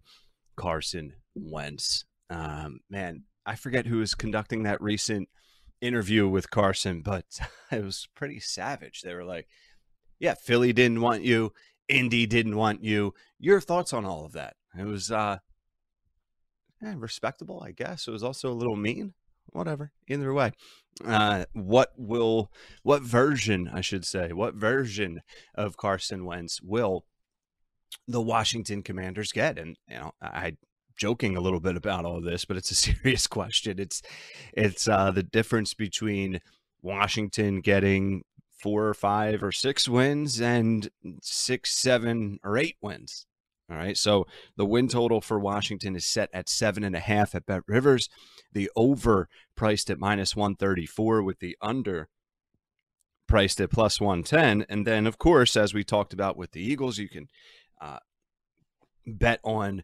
Carson 0.55 1.13
Wentz. 1.35 2.05
Um, 2.29 2.79
man, 2.89 3.23
I 3.45 3.55
forget 3.55 3.87
who 3.87 3.99
was 3.99 4.13
conducting 4.15 4.63
that 4.63 4.81
recent 4.81 5.29
interview 5.83 6.27
with 6.27 6.49
Carson, 6.49 7.01
but 7.01 7.25
it 7.71 7.83
was 7.83 8.07
pretty 8.15 8.39
savage. 8.39 9.01
They 9.01 9.13
were 9.13 9.25
like, 9.25 9.47
yeah, 10.19 10.35
Philly 10.35 10.73
didn't 10.73 11.01
want 11.01 11.23
you. 11.23 11.51
Indy 11.89 12.25
didn't 12.25 12.55
want 12.55 12.83
you. 12.83 13.13
Your 13.39 13.59
thoughts 13.59 13.91
on 13.91 14.05
all 14.05 14.25
of 14.25 14.31
that? 14.31 14.55
It 14.77 14.85
was 14.85 15.11
uh, 15.11 15.39
eh, 16.83 16.93
respectable, 16.97 17.61
I 17.63 17.71
guess. 17.71 18.07
It 18.07 18.11
was 18.11 18.23
also 18.23 18.51
a 18.51 18.55
little 18.55 18.77
mean. 18.77 19.13
Whatever. 19.47 19.91
Either 20.07 20.33
way, 20.33 20.53
uh, 21.05 21.45
what 21.51 21.91
will, 21.97 22.49
what 22.81 23.03
version, 23.03 23.69
I 23.71 23.81
should 23.81 24.05
say, 24.05 24.31
what 24.31 24.55
version 24.55 25.21
of 25.53 25.77
Carson 25.77 26.25
Wentz 26.25 26.61
will 26.61 27.05
the 28.07 28.21
Washington 28.21 28.81
Commanders 28.81 29.31
get? 29.31 29.59
And 29.59 29.77
you 29.87 29.97
know, 29.97 30.13
I 30.21 30.57
joking 30.97 31.35
a 31.35 31.41
little 31.41 31.59
bit 31.59 31.77
about 31.77 32.05
all 32.05 32.21
this, 32.21 32.45
but 32.45 32.57
it's 32.57 32.71
a 32.71 32.75
serious 32.75 33.27
question. 33.27 33.79
It's 33.79 34.01
it's 34.53 34.87
uh, 34.87 35.11
the 35.11 35.23
difference 35.23 35.73
between 35.73 36.39
Washington 36.81 37.61
getting 37.61 38.23
four 38.61 38.87
or 38.87 38.93
five 38.93 39.43
or 39.43 39.51
six 39.51 39.89
wins 39.89 40.39
and 40.39 40.89
six, 41.21 41.77
seven 41.77 42.39
or 42.43 42.57
eight 42.57 42.77
wins. 42.81 43.25
All 43.69 43.77
right. 43.77 43.97
So 43.97 44.25
the 44.55 44.65
win 44.65 44.87
total 44.87 45.21
for 45.21 45.39
Washington 45.39 45.95
is 45.95 46.05
set 46.05 46.29
at 46.33 46.49
seven 46.49 46.83
and 46.83 46.95
a 46.95 46.99
half 46.99 47.33
at 47.33 47.45
Bet 47.45 47.63
Rivers. 47.67 48.09
The 48.51 48.69
over 48.75 49.27
priced 49.55 49.89
at 49.89 49.99
minus 49.99 50.35
134 50.35 51.23
with 51.23 51.39
the 51.39 51.57
under 51.61 52.09
priced 53.27 53.59
at 53.61 53.71
plus 53.71 53.99
110. 53.99 54.65
And 54.69 54.85
then, 54.85 55.07
of 55.07 55.17
course, 55.17 55.55
as 55.55 55.73
we 55.73 55.83
talked 55.83 56.13
about 56.13 56.37
with 56.37 56.51
the 56.51 56.61
Eagles, 56.61 56.97
you 56.97 57.09
can 57.09 57.27
uh, 57.81 57.99
bet 59.07 59.39
on 59.43 59.83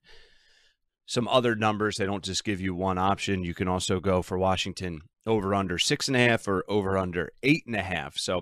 some 1.09 1.27
other 1.27 1.55
numbers. 1.55 1.97
They 1.97 2.05
don't 2.05 2.23
just 2.23 2.43
give 2.43 2.61
you 2.61 2.75
one 2.75 2.99
option. 2.99 3.43
You 3.43 3.55
can 3.55 3.67
also 3.67 3.99
go 3.99 4.21
for 4.21 4.37
Washington 4.37 5.01
over 5.25 5.55
under 5.55 5.79
six 5.79 6.07
and 6.07 6.15
a 6.15 6.19
half 6.19 6.47
or 6.47 6.63
over 6.67 6.99
under 6.99 7.31
eight 7.41 7.63
and 7.65 7.75
a 7.75 7.81
half. 7.81 8.19
So 8.19 8.41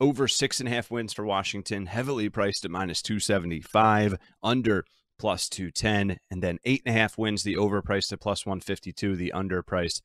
over 0.00 0.28
six 0.28 0.60
and 0.60 0.68
a 0.68 0.72
half 0.72 0.92
wins 0.92 1.12
for 1.12 1.24
Washington, 1.24 1.86
heavily 1.86 2.28
priced 2.28 2.64
at 2.64 2.70
minus 2.70 3.02
275, 3.02 4.14
under 4.44 4.84
plus 5.18 5.48
210, 5.48 6.18
and 6.30 6.40
then 6.40 6.58
eight 6.64 6.82
and 6.86 6.94
a 6.94 6.98
half 6.98 7.18
wins, 7.18 7.42
the 7.42 7.56
over 7.56 7.82
priced 7.82 8.12
at 8.12 8.20
plus 8.20 8.46
152, 8.46 9.16
the 9.16 9.32
under 9.32 9.60
priced 9.60 10.00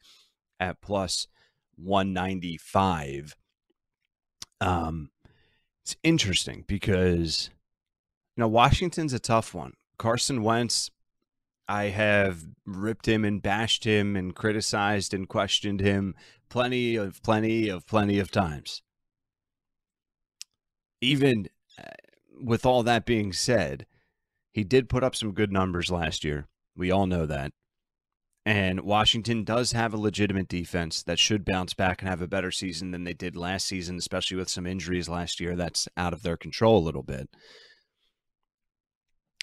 at 0.60 0.82
plus 0.82 1.28
195. 1.76 3.36
Um, 4.62 5.12
it's 5.84 5.96
interesting 6.02 6.66
because, 6.68 7.52
you 8.36 8.42
know, 8.42 8.48
Washington's 8.48 9.14
a 9.14 9.20
tough 9.20 9.54
one. 9.54 9.74
Carson 10.00 10.42
Wentz, 10.42 10.90
I 11.70 11.86
have 11.86 12.44
ripped 12.66 13.08
him 13.08 13.24
and 13.24 13.42
bashed 13.42 13.86
him 13.86 14.18
and 14.18 14.36
criticized 14.36 15.14
and 15.14 15.30
questioned 15.30 15.80
him 15.80 16.16
plenty 16.50 16.96
of, 16.98 17.24
plenty 17.24 17.70
of, 17.70 17.86
plenty 17.86 18.20
of 18.20 18.32
times 18.32 18.82
even 21.02 21.48
uh, 21.78 21.92
with 22.42 22.66
all 22.66 22.84
that 22.84 23.06
being 23.06 23.34
said, 23.34 23.86
he 24.52 24.64
did 24.64 24.90
put 24.90 25.04
up 25.04 25.16
some 25.16 25.34
good 25.34 25.52
numbers 25.52 25.92
last 25.92 26.24
year. 26.24 26.48
We 26.76 26.92
all 26.92 27.06
know 27.06 27.26
that. 27.26 27.52
And 28.46 28.82
Washington 28.82 29.44
does 29.44 29.74
have 29.74 29.94
a 29.94 29.98
legitimate 29.98 30.48
defense 30.48 31.04
that 31.04 31.20
should 31.20 31.46
bounce 31.46 31.74
back 31.74 32.02
and 32.02 32.10
have 32.10 32.22
a 32.22 32.28
better 32.28 32.52
season 32.52 32.92
than 32.92 33.04
they 33.04 33.14
did 33.14 33.36
last 33.36 33.68
season, 33.68 33.98
especially 33.98 34.38
with 34.38 34.50
some 34.50 34.66
injuries 34.66 35.10
last 35.10 35.40
year. 35.40 35.56
That's 35.56 35.88
out 35.98 36.14
of 36.14 36.24
their 36.24 36.38
control 36.38 36.80
a 36.80 36.86
little 36.86 37.04
bit. 37.04 37.30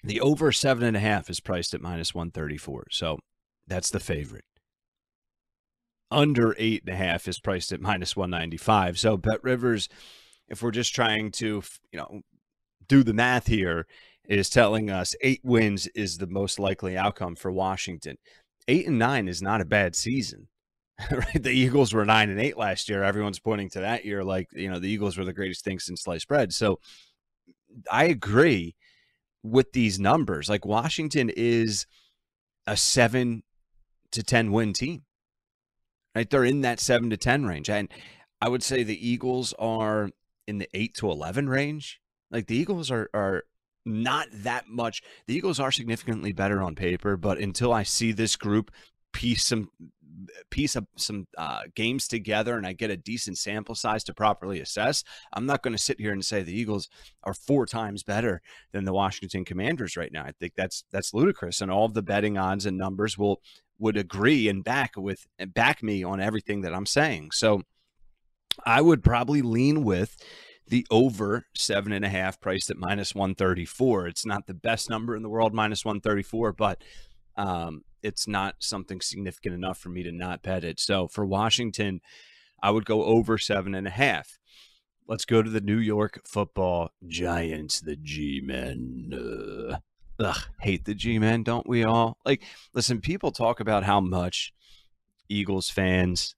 The 0.07 0.21
over 0.21 0.53
seven 0.53 0.85
and 0.85 0.97
a 0.97 1.01
half 1.01 1.29
is 1.29 1.41
priced 1.41 1.75
at 1.75 1.81
minus 1.81 2.15
134. 2.15 2.87
So 2.91 3.19
that's 3.67 3.91
the 3.91 4.01
favorite. 4.01 4.45
Under 6.11 6.55
eight 6.59 6.85
and 6.87 6.95
a 6.95 6.97
half 6.97 7.27
is 7.27 7.41
priced 7.41 7.73
at 7.73 7.81
minus 7.81 8.17
195. 8.17 8.99
So 8.99 9.17
Bet 9.17 9.43
Rivers 9.43 9.89
if 10.49 10.63
we're 10.63 10.71
just 10.71 10.95
trying 10.95 11.31
to, 11.33 11.63
you 11.93 11.99
know, 11.99 12.21
do 12.89 13.03
the 13.03 13.15
math 13.15 13.47
here, 13.47 13.87
is 14.29 14.51
telling 14.51 14.91
us 14.91 15.15
eight 15.21 15.41
wins 15.45 15.87
is 15.89 16.19
the 16.19 16.27
most 16.27 16.59
likely 16.59 16.97
outcome 16.97 17.37
for 17.37 17.53
Washington. 17.53 18.17
Eight 18.67 18.87
and 18.89 18.99
nine 18.99 19.29
is 19.29 19.41
not 19.41 19.61
a 19.61 19.65
bad 19.65 19.95
season. 19.95 20.49
right? 21.11 21.43
The 21.43 21.51
Eagles 21.51 21.93
were 21.93 22.05
nine 22.05 22.31
and 22.31 22.41
eight 22.41 22.57
last 22.57 22.89
year. 22.89 23.05
Everyone's 23.05 23.39
pointing 23.39 23.71
to 23.71 23.81
that 23.81 24.05
year 24.05 24.25
like, 24.25 24.49
you 24.53 24.71
know, 24.71 24.79
the 24.79 24.89
Eagles 24.89 25.17
were 25.17 25.25
the 25.25 25.33
greatest 25.33 25.65
thing 25.65 25.79
since 25.79 26.03
sliced 26.03 26.27
bread. 26.27 26.53
So 26.53 26.81
I 27.91 28.05
agree 28.07 28.75
with 29.50 29.73
these 29.73 29.99
numbers. 29.99 30.49
Like 30.49 30.65
Washington 30.65 31.31
is 31.35 31.87
a 32.67 32.76
seven 32.76 33.43
to 34.12 34.23
10 34.23 34.53
win 34.53 34.73
team, 34.73 35.05
right? 36.15 36.29
They're 36.29 36.45
in 36.45 36.62
that 36.62 36.81
seven 36.81 37.11
to 37.11 37.17
10 37.17 37.47
range. 37.47 37.71
And 37.71 37.88
I 38.41 38.49
would 38.49 38.62
say 38.62 38.83
the 38.83 39.09
Eagles 39.09 39.55
are 39.59 40.11
in 40.47 40.59
the 40.59 40.69
8 40.75 40.95
to 40.97 41.11
11 41.11 41.49
range. 41.49 42.00
Like 42.31 42.47
the 42.47 42.57
Eagles 42.57 42.91
are 42.91 43.09
are 43.15 43.45
not 43.85 44.26
that 44.33 44.69
much. 44.69 45.00
The 45.26 45.35
Eagles 45.35 45.61
are 45.61 45.71
significantly 45.71 46.33
better 46.33 46.61
on 46.61 46.75
paper, 46.75 47.17
but 47.17 47.38
until 47.38 47.73
I 47.73 47.85
see 47.85 48.11
this 48.11 48.35
group 48.35 48.73
piece 49.17 49.47
some 49.47 49.71
piece 50.51 50.77
of 50.77 50.87
some 50.97 51.27
uh, 51.39 51.61
games 51.75 52.07
together 52.07 52.57
and 52.57 52.67
I 52.67 52.73
get 52.73 52.91
a 52.91 52.97
decent 52.97 53.39
sample 53.39 53.75
size 53.75 54.05
to 54.05 54.15
properly 54.15 54.61
assess, 54.61 55.05
I'm 55.33 55.47
not 55.47 55.63
going 55.63 55.75
to 55.75 55.83
sit 55.83 56.01
here 56.01 56.13
and 56.13 56.25
say 56.25 56.43
the 56.43 56.59
Eagles 56.59 56.89
are 57.23 57.35
four 57.35 57.67
times 57.67 58.03
better 58.03 58.43
than 58.73 58.85
the 58.85 58.93
Washington 58.93 59.45
Commanders 59.45 59.97
right 59.97 60.13
now. 60.13 60.25
I 60.25 60.33
think 60.39 60.53
that's 60.55 60.85
that's 60.91 61.15
ludicrous, 61.15 61.61
and 61.61 61.71
all 61.71 61.87
of 61.87 61.95
the 61.95 62.03
betting 62.03 62.37
odds 62.37 62.67
and 62.67 62.77
numbers 62.77 63.17
will 63.17 63.41
would 63.79 63.97
agree 63.97 64.49
and 64.49 64.63
back 64.63 64.93
with 64.97 65.27
and 65.39 65.55
back 65.55 65.83
me 65.83 66.05
on 66.05 66.21
everything 66.21 66.61
that 66.63 66.75
I'm 66.75 66.87
saying. 66.87 67.31
So 67.33 67.63
I 68.65 68.83
would 68.83 69.03
probably 69.03 69.43
lean 69.43 69.83
with 69.85 70.17
the 70.69 70.87
over 70.91 71.47
seven 71.55 71.93
and 71.93 72.05
a 72.05 72.09
half 72.09 72.41
priced 72.41 72.71
at 72.71 72.77
minus 72.77 73.15
134. 73.15 74.09
It's 74.09 74.27
not 74.27 74.47
the 74.47 74.55
best 74.55 74.91
number 74.91 75.17
in 75.17 75.23
the 75.23 75.29
world, 75.29 75.55
minus 75.55 75.85
134, 75.85 76.53
but 76.53 76.83
um, 77.37 77.83
it's 78.03 78.29
not 78.29 78.57
something 78.59 79.00
significant 79.00 79.55
enough 79.55 79.79
for 79.79 79.88
me 79.88 80.03
to 80.03 80.12
not 80.12 80.43
bet 80.43 80.65
it. 80.65 80.81
So 80.81 81.09
for 81.09 81.25
Washington, 81.25 82.00
I 82.62 82.71
would 82.71 82.85
go 82.85 83.05
over 83.05 83.38
seven 83.38 83.75
and 83.75 83.87
a 83.87 83.91
half. 83.91 84.38
Let's 85.09 85.25
go 85.25 85.43
to 85.43 85.50
the 85.50 85.61
New 85.61 85.79
York 85.79 86.21
football 86.25 86.91
giants, 87.07 87.81
the 87.81 87.97
G 87.97 88.41
men. 88.45 89.12
Uh, 89.12 89.76
ugh, 90.19 90.43
hate 90.61 90.85
the 90.85 90.95
G 90.95 91.19
men, 91.19 91.43
don't 91.43 91.69
we 91.69 91.85
all? 91.85 92.19
Like, 92.25 92.43
listen, 92.75 93.00
people 93.00 93.31
talk 93.31 93.61
about 93.61 93.85
how 93.85 94.00
much 94.00 94.53
Eagles 95.29 95.71
fans 95.71 96.35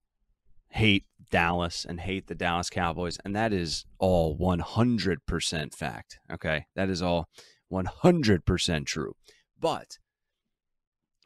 hate 0.70 1.04
Dallas 1.30 1.84
and 1.84 2.00
hate 2.00 2.26
the 2.26 2.34
Dallas 2.34 2.70
Cowboys. 2.70 3.18
And 3.24 3.34
that 3.34 3.52
is 3.52 3.84
all 3.98 4.36
100% 4.38 5.74
fact. 5.74 6.18
Okay. 6.30 6.66
That 6.74 6.88
is 6.88 7.02
all 7.02 7.28
100% 7.72 8.86
true. 8.86 9.14
But 9.58 9.98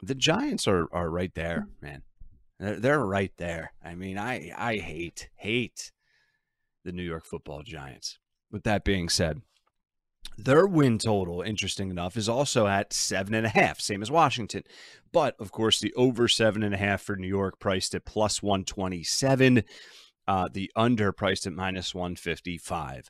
the 0.07 0.15
Giants 0.15 0.67
are, 0.67 0.87
are 0.91 1.09
right 1.09 1.33
there, 1.33 1.67
man. 1.81 2.03
They're, 2.59 2.79
they're 2.79 3.05
right 3.05 3.31
there. 3.37 3.73
I 3.83 3.95
mean, 3.95 4.17
I 4.17 4.51
I 4.57 4.77
hate 4.77 5.29
hate 5.35 5.91
the 6.83 6.91
New 6.91 7.03
York 7.03 7.25
Football 7.25 7.63
Giants. 7.63 8.19
With 8.51 8.63
that 8.63 8.83
being 8.83 9.09
said, 9.09 9.41
their 10.37 10.65
win 10.65 10.97
total, 10.97 11.41
interesting 11.41 11.89
enough, 11.89 12.17
is 12.17 12.29
also 12.29 12.67
at 12.67 12.93
seven 12.93 13.33
and 13.33 13.45
a 13.45 13.49
half, 13.49 13.79
same 13.79 14.01
as 14.01 14.11
Washington. 14.11 14.63
But 15.11 15.35
of 15.39 15.51
course, 15.51 15.79
the 15.79 15.93
over 15.95 16.27
seven 16.27 16.63
and 16.63 16.73
a 16.73 16.77
half 16.77 17.01
for 17.01 17.15
New 17.15 17.27
York 17.27 17.59
priced 17.59 17.93
at 17.95 18.05
plus 18.05 18.41
127, 18.41 19.63
uh, 20.27 20.49
the 20.51 20.71
under 20.75 21.11
priced 21.11 21.45
at 21.47 21.53
minus 21.53 21.93
155. 21.93 23.09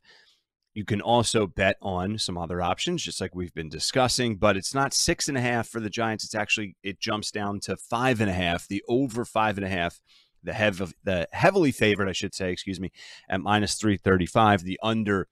You 0.74 0.86
can 0.86 1.02
also 1.02 1.46
bet 1.46 1.78
on 1.82 2.18
some 2.18 2.38
other 2.38 2.62
options, 2.62 3.04
just 3.04 3.22
like 3.22 3.36
we've 3.36 3.54
been 3.54 3.70
discussing, 3.70 4.38
but 4.38 4.58
it's 4.58 4.74
not 4.74 4.94
six 4.94 5.28
and 5.28 5.38
a 5.38 5.42
half 5.42 5.68
for 5.68 5.80
the 5.80 5.90
Giants. 5.90 6.24
It's 6.24 6.36
actually, 6.36 6.76
it 6.82 7.00
jumps 7.00 7.30
down 7.30 7.60
to 7.62 7.78
five 7.78 8.22
and 8.22 8.30
a 8.30 8.34
half, 8.34 8.68
the 8.68 8.84
over 8.88 9.24
five 9.24 9.58
and 9.58 9.66
a 9.66 9.70
half 9.70 10.02
the 10.44 10.54
hev- 10.54 10.94
the 11.04 11.28
heavily 11.32 11.72
favored, 11.72 12.10
I 12.10 12.12
should 12.12 12.36
say, 12.36 12.52
excuse 12.52 12.80
me, 12.80 12.92
at 13.30 13.42
minus 13.42 13.76
335, 13.76 14.64
the 14.64 14.80
under 14.84 15.28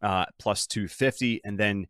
uh, 0.00 0.26
plus 0.38 0.66
250. 0.66 1.40
And 1.44 1.58
then 1.58 1.86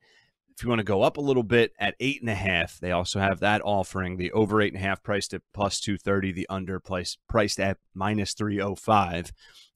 if 0.56 0.62
you 0.62 0.68
want 0.68 0.80
to 0.80 0.84
go 0.84 1.02
up 1.02 1.16
a 1.16 1.22
little 1.22 1.42
bit 1.42 1.72
at 1.78 1.94
eight 2.00 2.20
and 2.20 2.30
a 2.30 2.34
half, 2.34 2.78
they 2.78 2.92
also 2.92 3.20
have 3.20 3.40
that 3.40 3.62
offering. 3.64 4.16
The 4.16 4.32
over 4.32 4.60
eight 4.60 4.72
and 4.72 4.82
a 4.82 4.86
half 4.86 5.02
priced 5.02 5.34
at 5.34 5.42
plus 5.54 5.80
230, 5.80 6.32
the 6.32 6.46
under 6.48 6.80
price 6.80 7.16
priced 7.28 7.60
at 7.60 7.78
minus 7.94 8.34
305. 8.34 9.32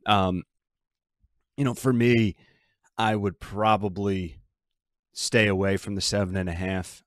Um, 0.06 0.42
you 1.56 1.64
know, 1.64 1.74
for 1.74 1.92
me, 1.92 2.36
I 2.98 3.16
would 3.16 3.40
probably 3.40 4.38
stay 5.12 5.46
away 5.46 5.76
from 5.76 5.94
the 5.94 6.00
seven 6.00 6.36
and 6.36 6.48
a 6.48 6.54
half. 6.54 7.02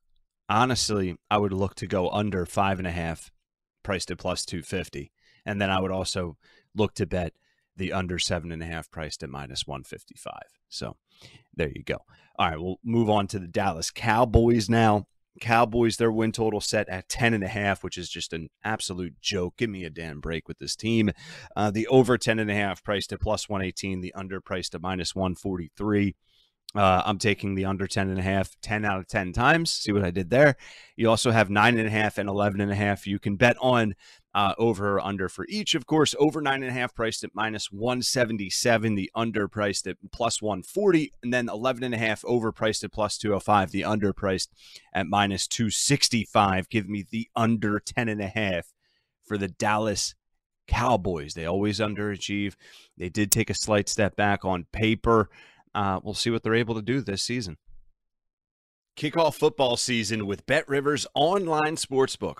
Honestly, 0.48 1.16
I 1.30 1.38
would 1.38 1.54
look 1.54 1.76
to 1.76 1.88
go 1.88 2.10
under 2.10 2.46
five 2.46 2.80
and 2.80 2.88
a 2.88 2.92
half, 2.92 3.32
priced 3.84 4.12
at 4.12 4.18
plus 4.18 4.46
250. 4.46 5.12
And 5.46 5.62
then 5.62 5.70
I 5.70 5.80
would 5.80 5.92
also 5.92 6.38
look 6.76 6.94
to 6.96 7.06
bet 7.06 7.34
the 7.76 7.94
under 7.94 8.20
seven 8.20 8.52
and 8.52 8.62
a 8.62 8.66
half 8.66 8.92
priced 8.92 9.24
at 9.24 9.30
minus 9.30 9.66
155. 9.66 10.34
So 10.68 10.98
there 11.56 11.70
you 11.70 11.84
go. 11.84 12.00
All 12.38 12.50
right, 12.50 12.60
we'll 12.60 12.80
move 12.84 13.10
on 13.10 13.28
to 13.28 13.40
the 13.40 13.48
Dallas 13.48 13.92
Cowboys 13.92 14.70
now. 14.70 15.08
Cowboys, 15.40 15.98
their 15.98 16.12
win 16.12 16.32
total 16.32 16.62
set 16.62 16.88
at 16.90 17.10
10 17.10 17.34
and 17.34 17.44
a 17.44 17.48
half, 17.48 17.84
which 17.84 17.98
is 17.98 18.10
just 18.10 18.34
an 18.34 18.50
absolute 18.64 19.20
joke. 19.22 19.58
Give 19.58 19.70
me 19.70 19.86
a 19.86 19.90
damn 19.90 20.20
break 20.20 20.48
with 20.48 20.60
this 20.60 20.76
team. 20.76 21.12
Uh, 21.56 21.72
the 21.72 21.88
over 21.88 22.18
10 22.18 22.40
and 22.40 22.52
a 22.52 22.56
half 22.56 22.84
priced 22.84 23.12
at 23.14 23.22
plus 23.22 23.50
118, 23.50 24.02
the 24.02 24.14
under 24.14 24.42
priced 24.42 24.76
at 24.76 24.82
minus 24.82 25.16
143. 25.16 26.16
Uh, 26.76 27.02
I'm 27.04 27.18
taking 27.18 27.56
the 27.56 27.66
under 27.66 27.88
10 27.88 28.10
and 28.10 28.20
a 28.20 28.24
half 28.24 28.56
10 28.62 28.86
out 28.86 29.00
of 29.00 29.08
10 29.08 29.34
times. 29.34 29.72
See 29.72 29.92
what 29.92 30.04
I 30.04 30.12
did 30.12 30.30
there? 30.30 30.56
You 30.96 31.10
also 31.10 31.32
have 31.32 31.50
nine 31.50 31.78
and 31.80 31.88
a 31.88 31.92
half 31.92 32.20
and 32.20 32.30
11 32.30 32.62
and 32.62 32.72
a 32.72 32.76
half. 32.76 33.08
You 33.08 33.18
can 33.18 33.38
bet 33.38 33.58
on 33.60 33.96
uh, 34.34 34.54
over 34.58 34.96
or 34.96 35.00
under 35.00 35.28
for 35.30 35.46
each. 35.50 35.76
Of 35.76 35.86
course, 35.86 36.16
over 36.20 36.42
nine 36.42 36.62
and 36.64 36.72
a 36.72 36.74
half 36.74 36.94
priced 36.94 37.24
at 37.24 37.32
minus 37.34 37.72
177, 37.72 38.96
the 38.96 39.12
under 39.16 39.48
priced 39.48 39.88
at 39.88 39.98
plus 40.12 40.42
140, 40.42 41.14
and 41.24 41.34
then 41.34 41.50
11 41.50 41.84
and 41.84 41.96
a 41.96 41.98
half 41.98 42.24
over 42.26 42.52
priced 42.52 42.84
at 42.84 42.92
plus 42.92 43.18
205, 43.18 43.72
the 43.72 43.84
under 43.84 44.14
priced 44.14 44.54
at 44.94 45.08
minus 45.08 45.48
265. 45.48 46.70
Give 46.70 46.88
me 46.88 47.06
the 47.10 47.28
under 47.36 47.80
10 47.80 48.10
and 48.10 48.22
a 48.22 48.28
half 48.28 48.72
for 49.24 49.38
the 49.38 49.48
Dallas 49.48 50.16
Cowboys. 50.68 51.34
They 51.34 51.46
always 51.46 51.80
underachieve. 51.80 52.56
They 52.98 53.10
did 53.10 53.32
take 53.32 53.50
a 53.50 53.56
slight 53.56 53.90
step 53.90 54.16
back 54.16 54.46
on 54.46 54.68
paper. 54.72 55.30
Uh, 55.74 56.00
we'll 56.04 56.14
see 56.14 56.30
what 56.30 56.44
they're 56.44 56.56
able 56.56 56.76
to 56.76 56.82
do 56.82 57.02
this 57.02 57.24
season. 57.24 57.58
Kick 58.96 59.16
off 59.18 59.38
football 59.38 59.78
season 59.78 60.28
with 60.28 60.46
Bet 60.46 60.68
Rivers 60.68 61.08
Online 61.16 61.76
Sportsbook. 61.76 62.40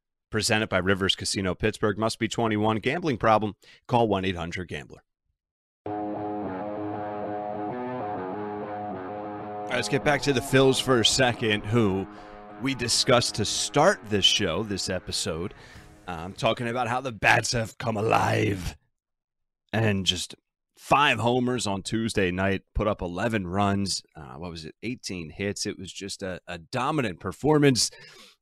presented 0.31 0.69
by 0.69 0.77
Rivers 0.79 1.15
Casino 1.15 1.53
Pittsburgh. 1.53 1.97
Must 1.97 2.17
be 2.17 2.27
21. 2.27 2.77
Gambling 2.77 3.17
problem? 3.17 3.55
Call 3.87 4.07
1 4.07 4.25
800 4.25 4.67
Gambler. 4.67 5.03
let's 9.75 9.89
get 9.89 10.03
back 10.03 10.21
to 10.21 10.33
the 10.33 10.41
Phils 10.41 10.81
for 10.81 10.99
a 10.99 11.05
second, 11.05 11.65
who 11.65 12.05
we 12.61 12.75
discussed 12.75 13.35
to 13.35 13.45
start 13.45 13.99
this 14.09 14.25
show, 14.25 14.63
this 14.63 14.89
episode. 14.89 15.53
I'm 16.07 16.25
um, 16.25 16.33
talking 16.33 16.67
about 16.67 16.87
how 16.87 16.99
the 16.99 17.11
Bats 17.11 17.53
have 17.53 17.77
come 17.77 17.95
alive 17.95 18.75
and 19.71 20.05
just 20.05 20.35
five 20.77 21.19
homers 21.19 21.67
on 21.67 21.83
Tuesday 21.83 22.31
night, 22.31 22.63
put 22.75 22.87
up 22.87 23.01
11 23.01 23.47
runs. 23.47 24.03
Uh, 24.15 24.33
what 24.33 24.51
was 24.51 24.65
it? 24.65 24.75
18 24.83 25.29
hits. 25.29 25.65
It 25.65 25.79
was 25.79 25.91
just 25.91 26.21
a, 26.21 26.41
a 26.47 26.57
dominant 26.57 27.19
performance 27.19 27.91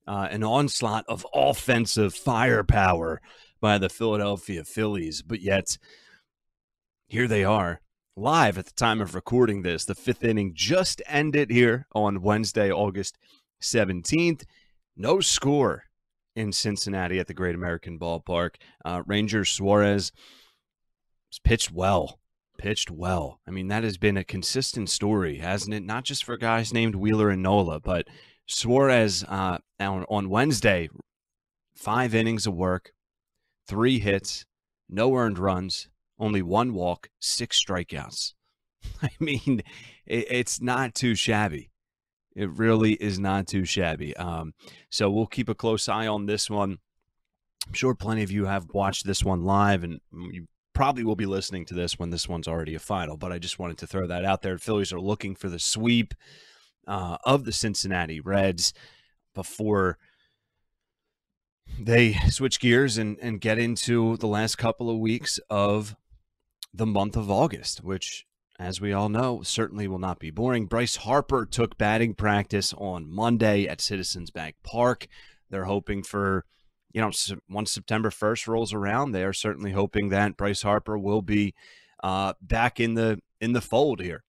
uh, 0.10 0.28
an 0.32 0.44
onslaught 0.44 1.06
of 1.08 1.26
offensive 1.36 2.16
firepower 2.16 3.22
by 3.62 3.78
the 3.78 3.90
Philadelphia 3.90 4.64
Phillies. 4.64 5.22
But 5.22 5.40
yet, 5.40 5.78
here 7.08 7.28
they 7.28 7.44
are, 7.44 7.80
live 8.16 8.58
at 8.58 8.66
the 8.66 8.74
time 8.74 9.02
of 9.02 9.14
recording 9.14 9.62
this. 9.62 9.86
The 9.86 9.94
fifth 9.94 10.24
inning 10.24 10.54
just 10.56 11.00
ended 11.06 11.52
here 11.52 11.86
on 11.94 12.24
Wednesday, 12.24 12.72
August 12.72 13.20
17th. 13.62 14.46
No 14.98 15.20
score 15.20 15.84
in 16.36 16.54
Cincinnati 16.54 17.20
at 17.20 17.28
the 17.28 17.36
Great 17.36 17.54
American 17.54 18.00
Ballpark. 18.00 18.56
Uh, 18.84 19.04
Ranger 19.06 19.46
Suarez 19.46 20.12
pitched 21.44 21.72
well. 21.72 22.20
Pitched 22.58 22.90
well. 22.90 23.42
I 23.48 23.52
mean, 23.52 23.68
that 23.68 23.84
has 23.84 24.00
been 24.00 24.18
a 24.18 24.24
consistent 24.24 24.90
story, 24.90 25.38
hasn't 25.38 25.76
it? 25.76 25.84
Not 25.84 26.04
just 26.04 26.24
for 26.24 26.36
guys 26.36 26.74
named 26.74 26.96
Wheeler 26.96 27.30
and 27.30 27.44
Nola, 27.44 27.80
but 27.80 28.08
Suarez 28.50 29.24
uh, 29.28 29.60
on, 29.80 30.06
on 30.10 30.30
Wednesday, 30.30 30.90
five 31.76 32.16
innings 32.16 32.48
of 32.48 32.56
work, 32.56 32.92
three 33.68 34.00
hits, 34.00 34.44
no 34.90 35.16
earned 35.16 35.38
runs, 35.38 35.88
only 36.18 36.42
one 36.42 36.74
walk, 36.74 37.10
six 37.20 37.64
strikeouts. 37.64 38.34
I 39.04 39.10
mean, 39.20 39.62
it, 40.08 40.32
it's 40.32 40.60
not 40.60 40.96
too 40.96 41.14
shabby. 41.14 41.70
It 42.36 42.50
really 42.50 42.94
is 42.94 43.20
not 43.20 43.48
too 43.48 43.66
shabby. 43.66 44.18
Um, 44.18 44.54
so 44.90 45.12
we'll 45.12 45.28
keep 45.28 45.48
a 45.48 45.56
close 45.56 45.88
eye 45.88 46.08
on 46.08 46.26
this 46.26 46.50
one. 46.50 46.80
I'm 47.68 47.74
sure 47.74 47.94
plenty 47.94 48.24
of 48.24 48.32
you 48.32 48.46
have 48.46 48.66
watched 48.74 49.06
this 49.06 49.24
one 49.24 49.44
live, 49.44 49.84
and 49.84 50.00
you 50.12 50.48
probably 50.74 51.04
will 51.04 51.16
be 51.16 51.28
listening 51.28 51.66
to 51.66 51.76
this 51.76 52.00
when 52.00 52.10
this 52.10 52.28
one's 52.28 52.48
already 52.48 52.74
a 52.74 52.80
final. 52.80 53.16
But 53.16 53.32
I 53.32 53.38
just 53.38 53.60
wanted 53.60 53.78
to 53.80 53.88
throw 53.88 54.08
that 54.08 54.26
out 54.26 54.42
there. 54.42 54.58
Phillies 54.58 54.92
are 54.92 55.00
looking 55.00 55.36
for 55.36 55.50
the 55.50 55.60
sweep 55.60 56.16
uh, 56.90 57.18
of 57.24 57.46
the 57.46 57.54
Cincinnati 57.54 58.20
Reds 58.20 58.74
before 59.34 59.98
they 61.80 62.14
switch 62.30 62.60
gears 62.60 62.98
and, 62.98 63.18
and 63.22 63.40
get 63.40 63.60
into 63.60 64.18
the 64.18 64.28
last 64.28 64.58
couple 64.58 64.90
of 64.90 64.98
weeks 64.98 65.40
of 65.50 65.96
the 66.74 66.88
month 66.88 67.16
of 67.16 67.30
August, 67.30 67.84
which, 67.84 68.26
as 68.60 68.82
we 68.82 68.92
all 68.92 69.08
know, 69.08 69.42
certainly 69.44 69.88
will 69.88 70.00
not 70.00 70.20
be 70.20 70.32
boring. 70.32 70.66
Bryce 70.66 70.98
Harper 70.98 71.46
took 71.46 71.78
batting 71.78 72.16
practice 72.16 72.74
on 72.78 73.10
Monday 73.10 73.68
at 73.68 73.82
Citizens 73.82 74.32
Bank 74.32 74.56
Park. 74.64 75.08
They're 75.50 75.66
hoping 75.66 76.02
for, 76.02 76.46
you 76.92 77.02
know, 77.02 77.12
once 77.50 77.72
September 77.72 78.10
1st 78.10 78.48
rolls 78.48 78.74
around, 78.74 79.12
they 79.12 79.24
are 79.24 79.34
certainly 79.34 79.72
hoping 79.72 80.10
that 80.10 80.38
Bryce 80.38 80.64
Harper 80.64 80.98
will 80.98 81.22
be 81.22 81.54
uh, 82.04 82.34
back 82.42 82.80
in 82.80 82.96
the 82.96 83.20
in 83.40 83.54
the 83.54 83.62
fold 83.62 84.02
here 84.02 84.24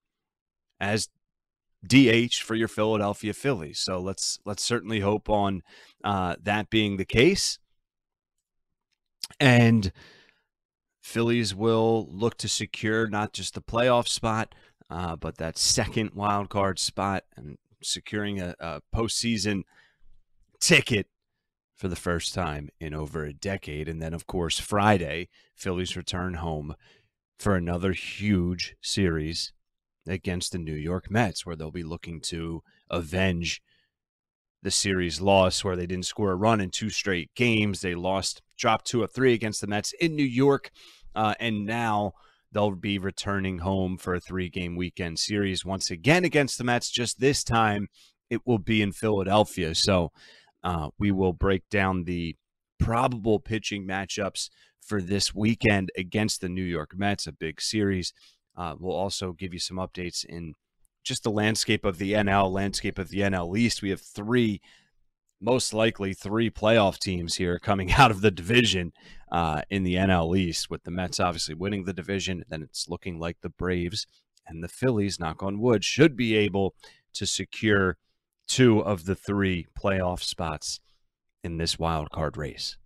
as 0.80 1.08
DH 1.86 2.34
for 2.34 2.54
your 2.54 2.68
Philadelphia 2.68 3.32
Phillies. 3.32 3.78
So 3.78 4.00
let's 4.00 4.38
let's 4.44 4.62
certainly 4.62 5.00
hope 5.00 5.28
on 5.30 5.62
uh, 6.04 6.36
that 6.42 6.70
being 6.70 6.96
the 6.96 7.04
case. 7.04 7.58
And 9.38 9.92
Phillies 11.00 11.54
will 11.54 12.06
look 12.10 12.36
to 12.38 12.48
secure 12.48 13.06
not 13.06 13.32
just 13.32 13.54
the 13.54 13.62
playoff 13.62 14.08
spot, 14.08 14.54
uh, 14.90 15.16
but 15.16 15.38
that 15.38 15.56
second 15.56 16.12
wild 16.14 16.50
card 16.50 16.78
spot 16.78 17.24
and 17.36 17.56
securing 17.82 18.40
a, 18.40 18.54
a 18.60 18.82
postseason 18.94 19.62
ticket 20.60 21.06
for 21.76 21.88
the 21.88 21.96
first 21.96 22.34
time 22.34 22.68
in 22.78 22.92
over 22.92 23.24
a 23.24 23.32
decade. 23.32 23.88
And 23.88 24.02
then, 24.02 24.12
of 24.12 24.26
course, 24.26 24.58
Friday, 24.58 25.30
Phillies 25.54 25.96
return 25.96 26.34
home 26.34 26.74
for 27.38 27.56
another 27.56 27.92
huge 27.92 28.76
series 28.82 29.52
against 30.06 30.52
the 30.52 30.58
New 30.58 30.74
York 30.74 31.10
Mets, 31.10 31.44
where 31.44 31.56
they'll 31.56 31.70
be 31.70 31.82
looking 31.82 32.20
to 32.22 32.62
avenge 32.90 33.62
the 34.62 34.70
series 34.70 35.20
loss 35.20 35.64
where 35.64 35.76
they 35.76 35.86
didn't 35.86 36.06
score 36.06 36.32
a 36.32 36.36
run 36.36 36.60
in 36.60 36.70
two 36.70 36.90
straight 36.90 37.30
games. 37.34 37.80
They 37.80 37.94
lost, 37.94 38.42
dropped 38.58 38.86
two 38.86 39.02
of 39.02 39.12
three 39.12 39.32
against 39.32 39.60
the 39.60 39.66
Mets 39.66 39.92
in 40.00 40.14
New 40.14 40.22
York. 40.22 40.70
Uh, 41.14 41.34
and 41.40 41.64
now 41.64 42.12
they'll 42.52 42.72
be 42.72 42.98
returning 42.98 43.58
home 43.58 43.96
for 43.96 44.14
a 44.14 44.20
three 44.20 44.48
game 44.48 44.76
weekend 44.76 45.18
series 45.18 45.64
once 45.64 45.90
again 45.90 46.24
against 46.24 46.58
the 46.58 46.64
Mets. 46.64 46.90
Just 46.90 47.20
this 47.20 47.42
time, 47.42 47.88
it 48.28 48.46
will 48.46 48.58
be 48.58 48.82
in 48.82 48.92
Philadelphia. 48.92 49.74
So 49.74 50.12
uh, 50.62 50.90
we 50.98 51.10
will 51.10 51.32
break 51.32 51.68
down 51.70 52.04
the 52.04 52.36
probable 52.78 53.40
pitching 53.40 53.86
matchups 53.86 54.50
for 54.80 55.00
this 55.00 55.34
weekend 55.34 55.90
against 55.96 56.40
the 56.40 56.48
New 56.48 56.64
York 56.64 56.92
Mets, 56.96 57.26
a 57.26 57.32
big 57.32 57.60
series. 57.60 58.12
Uh, 58.60 58.74
we'll 58.78 58.94
also 58.94 59.32
give 59.32 59.54
you 59.54 59.58
some 59.58 59.78
updates 59.78 60.22
in 60.22 60.54
just 61.02 61.22
the 61.22 61.30
landscape 61.30 61.82
of 61.82 61.96
the 61.96 62.12
NL, 62.12 62.52
landscape 62.52 62.98
of 62.98 63.08
the 63.08 63.20
NL 63.20 63.56
East. 63.56 63.80
We 63.80 63.88
have 63.88 64.02
three, 64.02 64.60
most 65.40 65.72
likely 65.72 66.12
three 66.12 66.50
playoff 66.50 66.98
teams 66.98 67.36
here 67.36 67.58
coming 67.58 67.90
out 67.98 68.10
of 68.10 68.20
the 68.20 68.30
division 68.30 68.92
uh, 69.32 69.62
in 69.70 69.82
the 69.82 69.94
NL 69.94 70.36
East, 70.36 70.68
with 70.68 70.84
the 70.84 70.90
Mets 70.90 71.18
obviously 71.18 71.54
winning 71.54 71.84
the 71.84 71.94
division. 71.94 72.44
Then 72.50 72.62
it's 72.62 72.86
looking 72.86 73.18
like 73.18 73.38
the 73.40 73.48
Braves 73.48 74.06
and 74.46 74.62
the 74.62 74.68
Phillies, 74.68 75.18
knock 75.18 75.42
on 75.42 75.58
wood, 75.58 75.82
should 75.82 76.14
be 76.14 76.36
able 76.36 76.74
to 77.14 77.26
secure 77.26 77.96
two 78.46 78.80
of 78.80 79.06
the 79.06 79.14
three 79.14 79.68
playoff 79.74 80.22
spots 80.22 80.80
in 81.42 81.56
this 81.56 81.78
wild 81.78 82.10
card 82.10 82.36
race. 82.36 82.76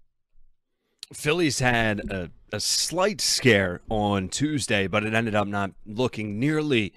Phillies 1.17 1.59
had 1.59 2.01
a, 2.11 2.31
a 2.53 2.61
slight 2.61 3.21
scare 3.21 3.81
on 3.89 4.29
Tuesday, 4.29 4.87
but 4.87 5.05
it 5.05 5.15
ended 5.15 5.35
up 5.35 5.49
not 5.49 5.73
looking 5.87 6.39
nearly 6.39 6.93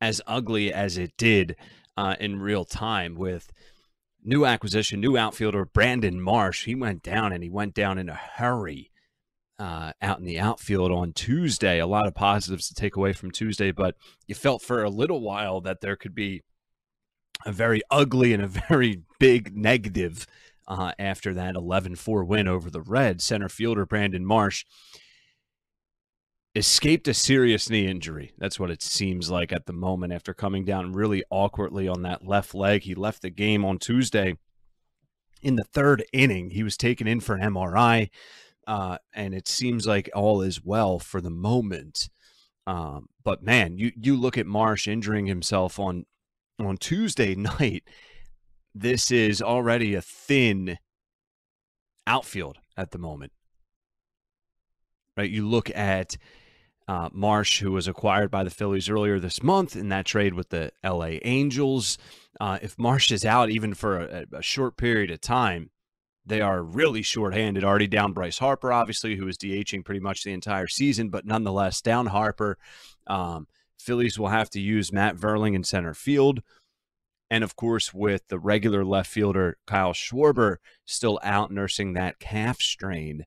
as 0.00 0.20
ugly 0.26 0.72
as 0.72 0.98
it 0.98 1.12
did 1.16 1.56
uh, 1.96 2.16
in 2.18 2.40
real 2.40 2.64
time 2.64 3.14
with 3.14 3.52
new 4.24 4.44
acquisition, 4.44 5.00
new 5.00 5.16
outfielder 5.16 5.64
Brandon 5.64 6.20
Marsh. 6.20 6.64
He 6.64 6.74
went 6.74 7.02
down 7.02 7.32
and 7.32 7.42
he 7.42 7.50
went 7.50 7.74
down 7.74 7.98
in 7.98 8.08
a 8.08 8.14
hurry 8.14 8.90
uh, 9.58 9.92
out 10.00 10.18
in 10.18 10.24
the 10.24 10.40
outfield 10.40 10.90
on 10.90 11.12
Tuesday. 11.12 11.78
A 11.78 11.86
lot 11.86 12.06
of 12.06 12.14
positives 12.14 12.68
to 12.68 12.74
take 12.74 12.96
away 12.96 13.12
from 13.12 13.30
Tuesday, 13.30 13.70
but 13.70 13.94
you 14.26 14.34
felt 14.34 14.62
for 14.62 14.82
a 14.82 14.90
little 14.90 15.20
while 15.20 15.60
that 15.60 15.80
there 15.80 15.96
could 15.96 16.14
be 16.14 16.42
a 17.44 17.52
very 17.52 17.82
ugly 17.90 18.32
and 18.32 18.42
a 18.42 18.48
very 18.68 19.02
big 19.18 19.56
negative 19.56 20.26
uh, 20.68 20.92
after 20.98 21.34
that 21.34 21.54
11 21.54 21.96
4 21.96 22.24
win 22.24 22.48
over 22.48 22.70
the 22.70 22.82
Reds. 22.82 23.24
Center 23.24 23.48
fielder 23.48 23.86
Brandon 23.86 24.24
Marsh 24.24 24.64
escaped 26.54 27.08
a 27.08 27.14
serious 27.14 27.70
knee 27.70 27.86
injury. 27.86 28.32
That's 28.38 28.60
what 28.60 28.70
it 28.70 28.82
seems 28.82 29.30
like 29.30 29.52
at 29.52 29.66
the 29.66 29.72
moment 29.72 30.12
after 30.12 30.34
coming 30.34 30.64
down 30.64 30.92
really 30.92 31.24
awkwardly 31.30 31.88
on 31.88 32.02
that 32.02 32.26
left 32.26 32.54
leg. 32.54 32.82
He 32.82 32.94
left 32.94 33.22
the 33.22 33.30
game 33.30 33.64
on 33.64 33.78
Tuesday 33.78 34.36
in 35.42 35.56
the 35.56 35.64
third 35.64 36.04
inning. 36.12 36.50
He 36.50 36.62
was 36.62 36.76
taken 36.76 37.06
in 37.06 37.20
for 37.20 37.34
an 37.34 37.40
MRI, 37.40 38.10
uh, 38.66 38.98
and 39.14 39.34
it 39.34 39.48
seems 39.48 39.86
like 39.86 40.10
all 40.14 40.42
is 40.42 40.64
well 40.64 40.98
for 40.98 41.20
the 41.20 41.30
moment. 41.30 42.10
Um, 42.66 43.08
but 43.24 43.42
man, 43.42 43.76
you 43.76 43.92
you 44.00 44.16
look 44.16 44.38
at 44.38 44.46
Marsh 44.46 44.86
injuring 44.86 45.26
himself 45.26 45.78
on 45.78 46.04
on 46.58 46.76
Tuesday 46.76 47.34
night 47.60 47.84
this 48.74 49.10
is 49.10 49.42
already 49.42 49.94
a 49.94 50.02
thin 50.02 50.78
outfield 52.06 52.58
at 52.76 52.90
the 52.90 52.98
moment. 52.98 53.32
Right? 55.16 55.30
You 55.30 55.46
look 55.46 55.70
at 55.76 56.16
uh, 56.88 57.08
Marsh, 57.12 57.60
who 57.60 57.72
was 57.72 57.86
acquired 57.86 58.30
by 58.30 58.44
the 58.44 58.50
Phillies 58.50 58.88
earlier 58.88 59.18
this 59.18 59.42
month 59.42 59.76
in 59.76 59.88
that 59.90 60.06
trade 60.06 60.34
with 60.34 60.48
the 60.48 60.72
LA 60.84 61.18
Angels. 61.22 61.98
Uh, 62.40 62.58
if 62.60 62.78
Marsh 62.78 63.12
is 63.12 63.24
out 63.24 63.50
even 63.50 63.74
for 63.74 64.00
a, 64.00 64.26
a, 64.32 64.42
short 64.42 64.76
period 64.76 65.10
of 65.10 65.20
time, 65.20 65.70
they 66.26 66.40
are 66.40 66.62
really 66.62 67.02
shorthanded. 67.02 67.62
Already 67.62 67.86
down 67.86 68.12
Bryce 68.12 68.38
Harper, 68.38 68.72
obviously, 68.72 69.16
who 69.16 69.28
is 69.28 69.38
DHing 69.38 69.84
pretty 69.84 70.00
much 70.00 70.24
the 70.24 70.32
entire 70.32 70.66
season, 70.66 71.08
but 71.08 71.26
nonetheless, 71.26 71.80
down 71.80 72.06
Harper. 72.06 72.58
Um, 73.06 73.46
Phillies 73.78 74.18
will 74.18 74.28
have 74.28 74.48
to 74.50 74.60
use 74.60 74.92
Matt 74.92 75.16
Vierling 75.16 75.54
in 75.54 75.64
center 75.64 75.94
field. 75.94 76.42
And 77.32 77.42
of 77.42 77.56
course, 77.56 77.94
with 77.94 78.28
the 78.28 78.38
regular 78.38 78.84
left 78.84 79.10
fielder 79.10 79.56
Kyle 79.66 79.94
Schwarber 79.94 80.56
still 80.84 81.18
out 81.22 81.50
nursing 81.50 81.94
that 81.94 82.18
calf 82.18 82.60
strain, 82.60 83.24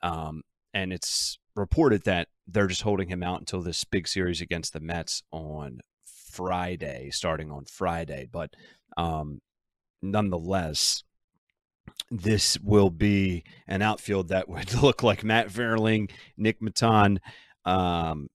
um, 0.00 0.40
and 0.72 0.90
it's 0.90 1.38
reported 1.54 2.04
that 2.04 2.28
they're 2.46 2.66
just 2.66 2.80
holding 2.80 3.08
him 3.08 3.22
out 3.22 3.40
until 3.40 3.60
this 3.60 3.84
big 3.84 4.08
series 4.08 4.40
against 4.40 4.72
the 4.72 4.80
Mets 4.80 5.22
on 5.30 5.80
Friday, 6.02 7.10
starting 7.10 7.50
on 7.50 7.66
Friday. 7.66 8.26
But 8.32 8.54
um, 8.96 9.42
nonetheless, 10.00 11.04
this 12.10 12.58
will 12.58 12.88
be 12.88 13.44
an 13.68 13.82
outfield 13.82 14.28
that 14.28 14.48
would 14.48 14.72
look 14.82 15.02
like 15.02 15.24
Matt 15.24 15.48
Vierling, 15.48 16.10
Nick 16.38 16.62
Maton. 16.62 17.18
Um, 17.66 18.30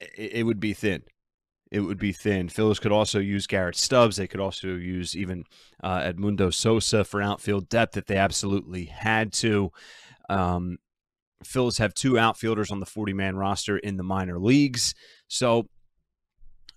it, 0.00 0.36
it 0.36 0.42
would 0.46 0.58
be 0.58 0.72
thin 0.72 1.02
it 1.72 1.80
would 1.80 1.98
be 1.98 2.12
thin. 2.12 2.50
Phillies 2.50 2.78
could 2.78 2.92
also 2.92 3.18
use 3.18 3.46
Garrett 3.46 3.76
Stubbs. 3.76 4.16
They 4.16 4.26
could 4.26 4.40
also 4.40 4.68
use 4.68 5.16
even 5.16 5.44
uh, 5.82 6.00
Edmundo 6.00 6.52
Sosa 6.52 7.02
for 7.02 7.22
outfield 7.22 7.70
depth 7.70 7.96
if 7.96 8.04
they 8.04 8.18
absolutely 8.18 8.84
had 8.84 9.32
to. 9.34 9.70
Um, 10.28 10.76
Phillies 11.42 11.78
have 11.78 11.94
two 11.94 12.18
outfielders 12.18 12.70
on 12.70 12.80
the 12.80 12.86
40 12.86 13.14
man 13.14 13.36
roster 13.36 13.78
in 13.78 13.96
the 13.96 14.02
minor 14.02 14.38
leagues. 14.38 14.94
So, 15.28 15.66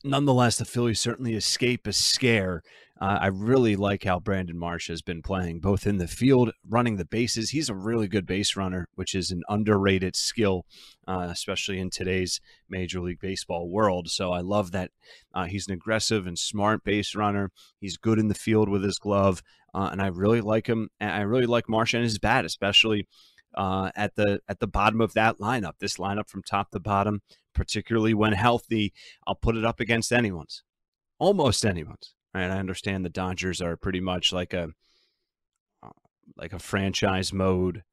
nonetheless, 0.06 0.58
the 0.58 0.66
Phillies 0.66 1.00
certainly 1.00 1.36
escape 1.36 1.88
a 1.88 1.94
scare 1.94 2.62
uh, 3.02 3.18
I 3.22 3.28
really 3.28 3.76
like 3.76 4.06
how 4.06 4.22
Brandon 4.22 4.58
Marsh 4.58 4.88
has 4.88 5.02
been 5.02 5.22
playing 5.22 5.60
both 5.60 5.86
in 5.86 5.98
the 5.98 6.08
field, 6.08 6.52
running 6.68 6.96
the 6.96 7.04
bases. 7.04 7.50
He's 7.50 7.68
a 7.68 7.76
really 7.76 8.08
good 8.08 8.26
base 8.26 8.56
runner, 8.56 8.88
which 8.96 9.14
is 9.14 9.32
an 9.32 9.44
underrated 9.50 10.16
skill, 10.16 10.66
uh, 11.06 11.28
especially 11.30 11.80
in 11.80 11.90
today's 11.90 12.40
Major 12.70 13.02
League 13.02 13.20
Baseball 13.20 13.70
world. 13.70 14.10
So 14.10 14.32
I 14.32 14.40
love 14.40 14.72
that 14.72 14.92
uh, 15.34 15.46
he's 15.46 15.68
an 15.68 15.74
aggressive 15.74 16.26
and 16.26 16.40
smart 16.40 16.86
base 16.86 17.16
runner. 17.16 17.52
He's 17.82 17.98
good 17.98 18.18
in 18.18 18.30
the 18.30 18.34
field 18.34 18.70
with 18.70 18.84
his 18.84 18.98
glove, 18.98 19.44
uh, 19.74 19.90
and 19.92 20.02
I 20.02 20.08
really 20.08 20.40
like 20.40 20.68
him. 20.68 20.88
I 21.02 21.22
really 21.22 21.48
like 21.48 21.68
Marsh 21.68 21.94
and 21.94 22.04
his 22.04 22.20
bat, 22.20 22.46
especially. 22.46 23.08
Uh, 23.58 23.90
at 23.96 24.14
the 24.16 24.42
at 24.50 24.60
the 24.60 24.68
bottom 24.68 25.00
of 25.00 25.14
that 25.14 25.38
lineup, 25.40 25.72
this 25.80 25.96
lineup 25.96 26.28
from 26.28 26.44
top 26.44 26.72
to 26.72 26.80
bottom, 26.80 27.22
particularly 27.56 28.14
when 28.14 28.34
healthy, 28.34 28.94
I'll 29.26 29.36
put 29.36 29.58
it 29.58 29.66
up 29.66 29.80
against 29.80 30.12
anyone's, 30.12 30.64
almost 31.18 31.66
anyone's. 31.66 32.14
Right? 32.34 32.52
I 32.52 32.60
understand 32.60 33.04
the 33.06 33.10
Dodgers 33.10 33.62
are 33.62 33.78
pretty 33.78 34.02
much 34.02 34.34
like 34.34 34.54
a 34.54 34.70
uh, 35.82 35.90
like 36.38 36.54
a 36.54 36.60
franchise 36.60 37.32
mode, 37.34 37.84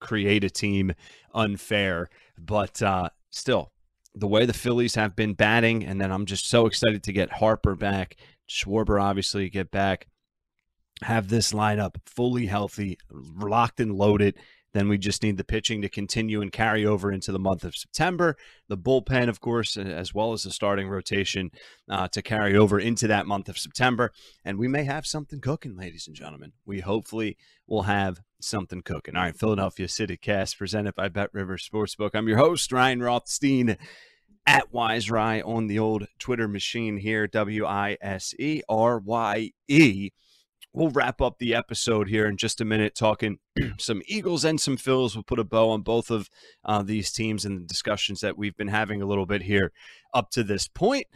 create 0.00 0.44
a 0.44 0.50
team, 0.50 0.92
unfair, 1.34 2.08
but 2.38 2.80
uh, 2.82 3.08
still 3.30 3.72
the 4.16 4.26
way 4.26 4.46
the 4.46 4.52
Phillies 4.52 4.94
have 4.94 5.14
been 5.14 5.34
batting, 5.34 5.84
and 5.84 6.00
then 6.00 6.10
I'm 6.10 6.24
just 6.24 6.48
so 6.48 6.66
excited 6.66 7.02
to 7.04 7.12
get 7.12 7.32
Harper 7.32 7.74
back, 7.74 8.16
Schwarber 8.48 9.00
obviously 9.00 9.50
get 9.50 9.70
back, 9.70 10.08
have 11.02 11.28
this 11.28 11.52
lineup 11.52 11.96
fully 12.06 12.46
healthy, 12.46 12.98
locked 13.10 13.78
and 13.78 13.94
loaded, 13.94 14.36
then 14.76 14.88
we 14.88 14.98
just 14.98 15.22
need 15.22 15.36
the 15.36 15.44
pitching 15.44 15.82
to 15.82 15.88
continue 15.88 16.40
and 16.42 16.52
carry 16.52 16.84
over 16.84 17.10
into 17.10 17.32
the 17.32 17.38
month 17.38 17.64
of 17.64 17.74
September. 17.74 18.36
The 18.68 18.76
bullpen, 18.76 19.28
of 19.28 19.40
course, 19.40 19.76
as 19.76 20.12
well 20.12 20.32
as 20.32 20.42
the 20.42 20.50
starting 20.50 20.88
rotation 20.88 21.50
uh, 21.88 22.08
to 22.08 22.22
carry 22.22 22.56
over 22.56 22.78
into 22.78 23.06
that 23.08 23.26
month 23.26 23.48
of 23.48 23.58
September. 23.58 24.12
And 24.44 24.58
we 24.58 24.68
may 24.68 24.84
have 24.84 25.06
something 25.06 25.40
cooking, 25.40 25.76
ladies 25.76 26.06
and 26.06 26.16
gentlemen. 26.16 26.52
We 26.64 26.80
hopefully 26.80 27.36
will 27.66 27.82
have 27.82 28.20
something 28.40 28.82
cooking. 28.82 29.16
All 29.16 29.22
right, 29.22 29.36
Philadelphia 29.36 29.88
City 29.88 30.16
Cast 30.16 30.58
presented 30.58 30.94
by 30.94 31.08
Bet 31.08 31.30
River 31.32 31.56
Sportsbook. 31.56 32.10
I'm 32.14 32.28
your 32.28 32.38
host, 32.38 32.70
Ryan 32.72 33.02
Rothstein 33.02 33.76
at 34.46 34.72
Wise 34.72 35.10
Rye 35.10 35.40
on 35.40 35.66
the 35.66 35.78
old 35.78 36.06
Twitter 36.18 36.46
machine 36.46 36.98
here, 36.98 37.26
W 37.26 37.66
I 37.66 37.96
S 38.00 38.34
E 38.38 38.62
R 38.68 38.98
Y 38.98 39.50
E 39.68 40.10
we'll 40.76 40.90
wrap 40.90 41.22
up 41.22 41.38
the 41.38 41.54
episode 41.54 42.06
here 42.08 42.26
in 42.26 42.36
just 42.36 42.60
a 42.60 42.64
minute 42.64 42.94
talking 42.94 43.38
some 43.78 44.02
Eagles 44.06 44.44
and 44.44 44.60
some 44.60 44.76
Phils. 44.76 45.14
We'll 45.14 45.24
put 45.24 45.38
a 45.38 45.44
bow 45.44 45.70
on 45.70 45.80
both 45.80 46.10
of 46.10 46.28
uh, 46.64 46.82
these 46.82 47.10
teams 47.10 47.44
and 47.44 47.58
the 47.58 47.64
discussions 47.64 48.20
that 48.20 48.36
we've 48.36 48.56
been 48.56 48.68
having 48.68 49.00
a 49.00 49.06
little 49.06 49.26
bit 49.26 49.42
here 49.42 49.72
up 50.14 50.30
to 50.32 50.44
this 50.44 50.68
point 50.68 51.06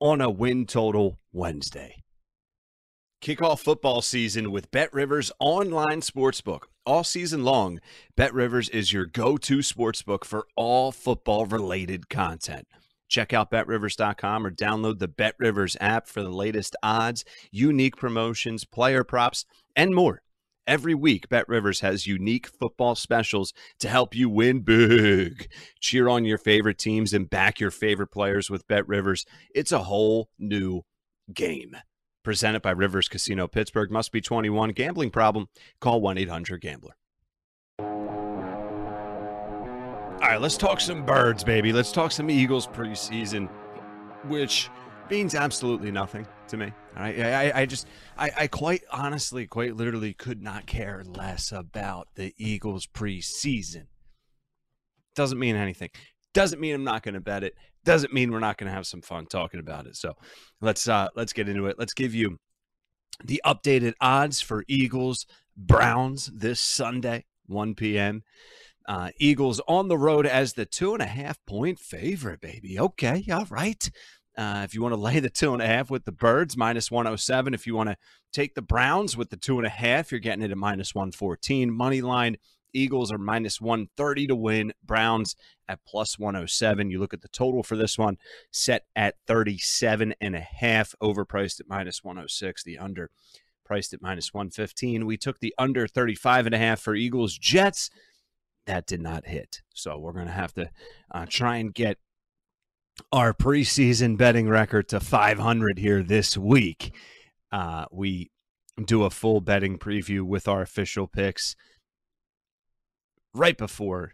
on 0.00 0.20
a 0.20 0.30
win 0.30 0.64
total 0.64 1.18
Wednesday. 1.32 2.04
Kick 3.20 3.42
off 3.42 3.60
football 3.60 4.00
season 4.00 4.52
with 4.52 4.70
Bet 4.70 4.92
Rivers 4.92 5.32
online 5.40 6.00
sportsbook. 6.00 6.64
All 6.84 7.02
season 7.02 7.42
long, 7.42 7.80
Bet 8.16 8.32
Rivers 8.32 8.68
is 8.68 8.92
your 8.92 9.06
go 9.06 9.36
to 9.38 9.58
sportsbook 9.58 10.24
for 10.24 10.46
all 10.54 10.92
football 10.92 11.46
related 11.46 12.08
content. 12.08 12.68
Check 13.08 13.32
out 13.32 13.50
betrivers.com 13.50 14.46
or 14.46 14.50
download 14.50 14.98
the 14.98 15.08
BetRivers 15.08 15.76
app 15.80 16.08
for 16.08 16.22
the 16.22 16.30
latest 16.30 16.76
odds, 16.82 17.24
unique 17.50 17.96
promotions, 17.96 18.64
player 18.64 19.04
props, 19.04 19.44
and 19.74 19.94
more. 19.94 20.22
Every 20.66 20.94
week, 20.94 21.28
BetRivers 21.28 21.80
has 21.82 22.08
unique 22.08 22.48
football 22.48 22.96
specials 22.96 23.52
to 23.78 23.88
help 23.88 24.16
you 24.16 24.28
win 24.28 24.60
big. 24.60 25.48
Cheer 25.80 26.08
on 26.08 26.24
your 26.24 26.38
favorite 26.38 26.78
teams 26.78 27.12
and 27.12 27.30
back 27.30 27.60
your 27.60 27.70
favorite 27.70 28.08
players 28.08 28.50
with 28.50 28.66
BetRivers. 28.66 29.26
It's 29.54 29.70
a 29.70 29.84
whole 29.84 30.28
new 30.40 30.82
game. 31.32 31.76
Presented 32.24 32.62
by 32.62 32.72
Rivers 32.72 33.08
Casino 33.08 33.46
Pittsburgh. 33.46 33.92
Must 33.92 34.10
be 34.10 34.20
21. 34.20 34.70
Gambling 34.70 35.10
problem? 35.10 35.46
Call 35.80 36.00
1 36.00 36.18
800 36.18 36.60
Gambler. 36.60 36.96
All 40.26 40.32
right, 40.32 40.40
let's 40.40 40.56
talk 40.56 40.80
some 40.80 41.06
birds, 41.06 41.44
baby. 41.44 41.72
Let's 41.72 41.92
talk 41.92 42.10
some 42.10 42.28
Eagles 42.28 42.66
preseason, 42.66 43.48
which 44.24 44.68
means 45.08 45.36
absolutely 45.36 45.92
nothing 45.92 46.26
to 46.48 46.56
me. 46.56 46.72
All 46.96 47.02
right, 47.04 47.20
I, 47.20 47.60
I 47.60 47.64
just, 47.64 47.86
I, 48.18 48.32
I 48.36 48.46
quite 48.48 48.82
honestly, 48.90 49.46
quite 49.46 49.76
literally 49.76 50.14
could 50.14 50.42
not 50.42 50.66
care 50.66 51.04
less 51.06 51.52
about 51.52 52.08
the 52.16 52.34
Eagles 52.38 52.88
preseason. 52.88 53.84
Doesn't 55.14 55.38
mean 55.38 55.54
anything. 55.54 55.90
Doesn't 56.34 56.60
mean 56.60 56.74
I'm 56.74 56.82
not 56.82 57.04
going 57.04 57.14
to 57.14 57.20
bet 57.20 57.44
it. 57.44 57.54
Doesn't 57.84 58.12
mean 58.12 58.32
we're 58.32 58.40
not 58.40 58.58
going 58.58 58.68
to 58.68 58.74
have 58.74 58.88
some 58.88 59.02
fun 59.02 59.26
talking 59.26 59.60
about 59.60 59.86
it. 59.86 59.94
So 59.94 60.14
let's 60.60 60.88
uh 60.88 61.06
let's 61.14 61.34
get 61.34 61.48
into 61.48 61.66
it. 61.66 61.78
Let's 61.78 61.94
give 61.94 62.16
you 62.16 62.38
the 63.24 63.40
updated 63.46 63.94
odds 64.00 64.40
for 64.40 64.64
Eagles 64.66 65.24
Browns 65.56 66.32
this 66.34 66.58
Sunday, 66.58 67.26
1 67.46 67.76
p.m. 67.76 68.24
Uh, 68.86 69.10
Eagles 69.18 69.60
on 69.66 69.88
the 69.88 69.98
road 69.98 70.26
as 70.26 70.52
the 70.52 70.64
two 70.64 70.92
and 70.92 71.02
a 71.02 71.06
half 71.06 71.44
point 71.44 71.78
favorite, 71.78 72.40
baby. 72.40 72.78
Okay, 72.78 73.24
all 73.32 73.46
right. 73.50 73.90
Uh, 74.36 74.62
if 74.64 74.74
you 74.74 74.82
want 74.82 74.92
to 74.92 75.00
lay 75.00 75.18
the 75.18 75.30
two 75.30 75.52
and 75.54 75.62
a 75.62 75.66
half 75.66 75.90
with 75.90 76.04
the 76.04 76.12
Birds, 76.12 76.56
minus 76.56 76.90
107. 76.90 77.54
If 77.54 77.66
you 77.66 77.74
want 77.74 77.88
to 77.88 77.96
take 78.32 78.54
the 78.54 78.62
Browns 78.62 79.16
with 79.16 79.30
the 79.30 79.36
two 79.36 79.56
and 79.58 79.66
a 79.66 79.70
half, 79.70 80.12
you're 80.12 80.20
getting 80.20 80.44
it 80.44 80.50
at 80.50 80.58
minus 80.58 80.94
114. 80.94 81.72
Money 81.72 82.02
line, 82.02 82.36
Eagles 82.72 83.10
are 83.10 83.18
minus 83.18 83.60
130 83.60 84.26
to 84.26 84.36
win. 84.36 84.72
Browns 84.84 85.34
at 85.68 85.80
plus 85.86 86.18
107. 86.18 86.90
You 86.90 87.00
look 87.00 87.14
at 87.14 87.22
the 87.22 87.28
total 87.28 87.62
for 87.62 87.76
this 87.76 87.96
one, 87.98 88.18
set 88.50 88.84
at 88.94 89.14
37 89.26 90.14
and 90.20 90.36
a 90.36 90.40
half, 90.40 90.94
overpriced 91.02 91.58
at 91.60 91.68
minus 91.68 92.04
106. 92.04 92.62
The 92.62 92.78
under 92.78 93.10
priced 93.64 93.94
at 93.94 94.02
minus 94.02 94.34
115. 94.34 95.06
We 95.06 95.16
took 95.16 95.40
the 95.40 95.54
under 95.58 95.88
35 95.88 96.46
and 96.46 96.54
a 96.54 96.58
half 96.58 96.80
for 96.80 96.94
Eagles 96.94 97.38
Jets 97.38 97.90
that 98.66 98.86
did 98.86 99.00
not 99.00 99.26
hit. 99.26 99.62
So 99.74 99.98
we're 99.98 100.12
going 100.12 100.26
to 100.26 100.32
have 100.32 100.52
to 100.54 100.70
uh, 101.12 101.26
try 101.28 101.56
and 101.56 101.72
get 101.72 101.98
our 103.12 103.32
preseason 103.32 104.16
betting 104.16 104.48
record 104.48 104.88
to 104.88 105.00
500 105.00 105.78
here 105.78 106.02
this 106.02 106.36
week. 106.36 106.94
Uh, 107.50 107.86
we 107.90 108.30
do 108.84 109.04
a 109.04 109.10
full 109.10 109.40
betting 109.40 109.78
preview 109.78 110.22
with 110.22 110.48
our 110.48 110.62
official 110.62 111.06
picks 111.06 111.56
right 113.34 113.56
before 113.56 114.12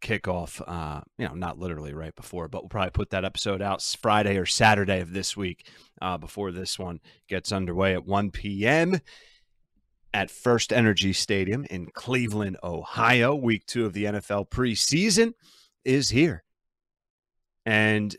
kickoff. 0.00 0.60
Uh, 0.66 1.02
you 1.18 1.26
know, 1.26 1.34
not 1.34 1.58
literally 1.58 1.94
right 1.94 2.14
before, 2.14 2.48
but 2.48 2.62
we'll 2.62 2.68
probably 2.68 2.90
put 2.90 3.10
that 3.10 3.24
episode 3.24 3.62
out 3.62 3.82
Friday 3.82 4.36
or 4.36 4.46
Saturday 4.46 5.00
of 5.00 5.12
this 5.12 5.36
week 5.36 5.66
uh, 6.02 6.18
before 6.18 6.52
this 6.52 6.78
one 6.78 7.00
gets 7.28 7.52
underway 7.52 7.94
at 7.94 8.06
1 8.06 8.30
p.m 8.30 9.00
at 10.14 10.28
FirstEnergy 10.28 11.12
Stadium 11.12 11.66
in 11.68 11.86
Cleveland, 11.86 12.56
Ohio. 12.62 13.34
Week 13.34 13.66
two 13.66 13.84
of 13.84 13.92
the 13.92 14.04
NFL 14.04 14.48
preseason 14.48 15.34
is 15.84 16.10
here. 16.10 16.44
And 17.66 18.16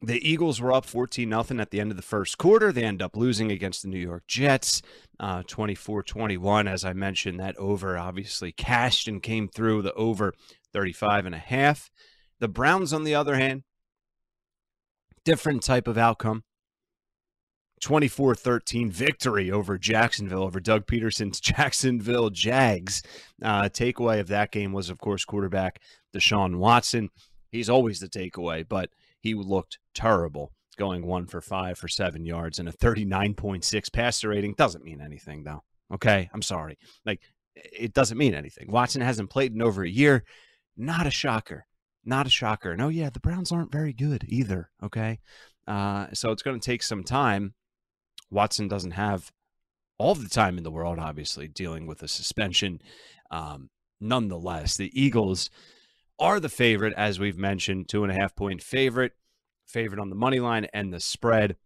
the 0.00 0.26
Eagles 0.26 0.60
were 0.60 0.72
up 0.72 0.86
14 0.86 1.28
nothing 1.28 1.58
at 1.58 1.70
the 1.70 1.80
end 1.80 1.90
of 1.90 1.96
the 1.96 2.02
first 2.02 2.38
quarter. 2.38 2.72
They 2.72 2.84
end 2.84 3.02
up 3.02 3.16
losing 3.16 3.50
against 3.50 3.82
the 3.82 3.88
New 3.88 3.98
York 3.98 4.22
Jets 4.28 4.82
uh, 5.18 5.42
24 5.46 6.04
21. 6.04 6.68
As 6.68 6.84
I 6.84 6.92
mentioned, 6.92 7.40
that 7.40 7.56
over 7.56 7.98
obviously 7.98 8.52
cashed 8.52 9.08
and 9.08 9.20
came 9.20 9.48
through 9.48 9.82
the 9.82 9.92
over 9.94 10.32
35 10.72 11.26
and 11.26 11.34
a 11.34 11.38
half. 11.38 11.90
The 12.38 12.48
Browns, 12.48 12.92
on 12.92 13.02
the 13.02 13.16
other 13.16 13.34
hand, 13.34 13.64
different 15.24 15.62
type 15.64 15.88
of 15.88 15.98
outcome. 15.98 16.44
24 17.80 18.34
13 18.34 18.90
victory 18.90 19.50
over 19.50 19.78
Jacksonville, 19.78 20.42
over 20.42 20.60
Doug 20.60 20.86
Pederson's 20.86 21.40
Jacksonville 21.40 22.30
Jags. 22.30 23.02
Uh, 23.42 23.64
takeaway 23.64 24.20
of 24.20 24.28
that 24.28 24.52
game 24.52 24.72
was, 24.72 24.90
of 24.90 24.98
course, 24.98 25.24
quarterback 25.24 25.80
Deshaun 26.14 26.56
Watson. 26.56 27.08
He's 27.50 27.70
always 27.70 28.00
the 28.00 28.08
takeaway, 28.08 28.66
but 28.68 28.90
he 29.20 29.34
looked 29.34 29.78
terrible 29.94 30.52
going 30.76 31.06
one 31.06 31.26
for 31.26 31.40
five 31.40 31.78
for 31.78 31.88
seven 31.88 32.24
yards 32.24 32.58
and 32.58 32.68
a 32.68 32.72
39.6 32.72 33.92
passer 33.92 34.28
rating. 34.30 34.54
Doesn't 34.54 34.84
mean 34.84 35.00
anything, 35.00 35.44
though. 35.44 35.62
Okay. 35.92 36.30
I'm 36.32 36.42
sorry. 36.42 36.78
Like, 37.04 37.20
it 37.54 37.92
doesn't 37.92 38.16
mean 38.16 38.34
anything. 38.34 38.70
Watson 38.70 39.02
hasn't 39.02 39.30
played 39.30 39.52
in 39.52 39.60
over 39.60 39.82
a 39.82 39.90
year. 39.90 40.24
Not 40.76 41.06
a 41.06 41.10
shocker. 41.10 41.66
Not 42.04 42.26
a 42.26 42.30
shocker. 42.30 42.76
No, 42.76 42.88
yeah, 42.88 43.10
the 43.10 43.20
Browns 43.20 43.52
aren't 43.52 43.72
very 43.72 43.92
good 43.92 44.24
either. 44.26 44.70
Okay. 44.82 45.18
Uh, 45.66 46.06
so 46.14 46.30
it's 46.30 46.42
going 46.42 46.58
to 46.58 46.64
take 46.64 46.82
some 46.82 47.04
time 47.04 47.54
Watson 48.30 48.68
doesn't 48.68 48.92
have 48.92 49.32
all 49.98 50.14
the 50.14 50.28
time 50.28 50.56
in 50.56 50.64
the 50.64 50.70
world, 50.70 50.98
obviously, 50.98 51.48
dealing 51.48 51.86
with 51.86 52.02
a 52.02 52.08
suspension. 52.08 52.80
Um, 53.30 53.70
nonetheless, 54.00 54.76
the 54.76 54.90
Eagles 54.98 55.50
are 56.18 56.40
the 56.40 56.48
favorite, 56.48 56.94
as 56.96 57.18
we've 57.18 57.38
mentioned, 57.38 57.88
two 57.88 58.02
and 58.04 58.12
a 58.12 58.20
half 58.20 58.34
point 58.34 58.62
favorite, 58.62 59.12
favorite 59.66 60.00
on 60.00 60.10
the 60.10 60.16
money 60.16 60.40
line 60.40 60.66
and 60.72 60.92
the 60.92 61.00
spread. 61.00 61.56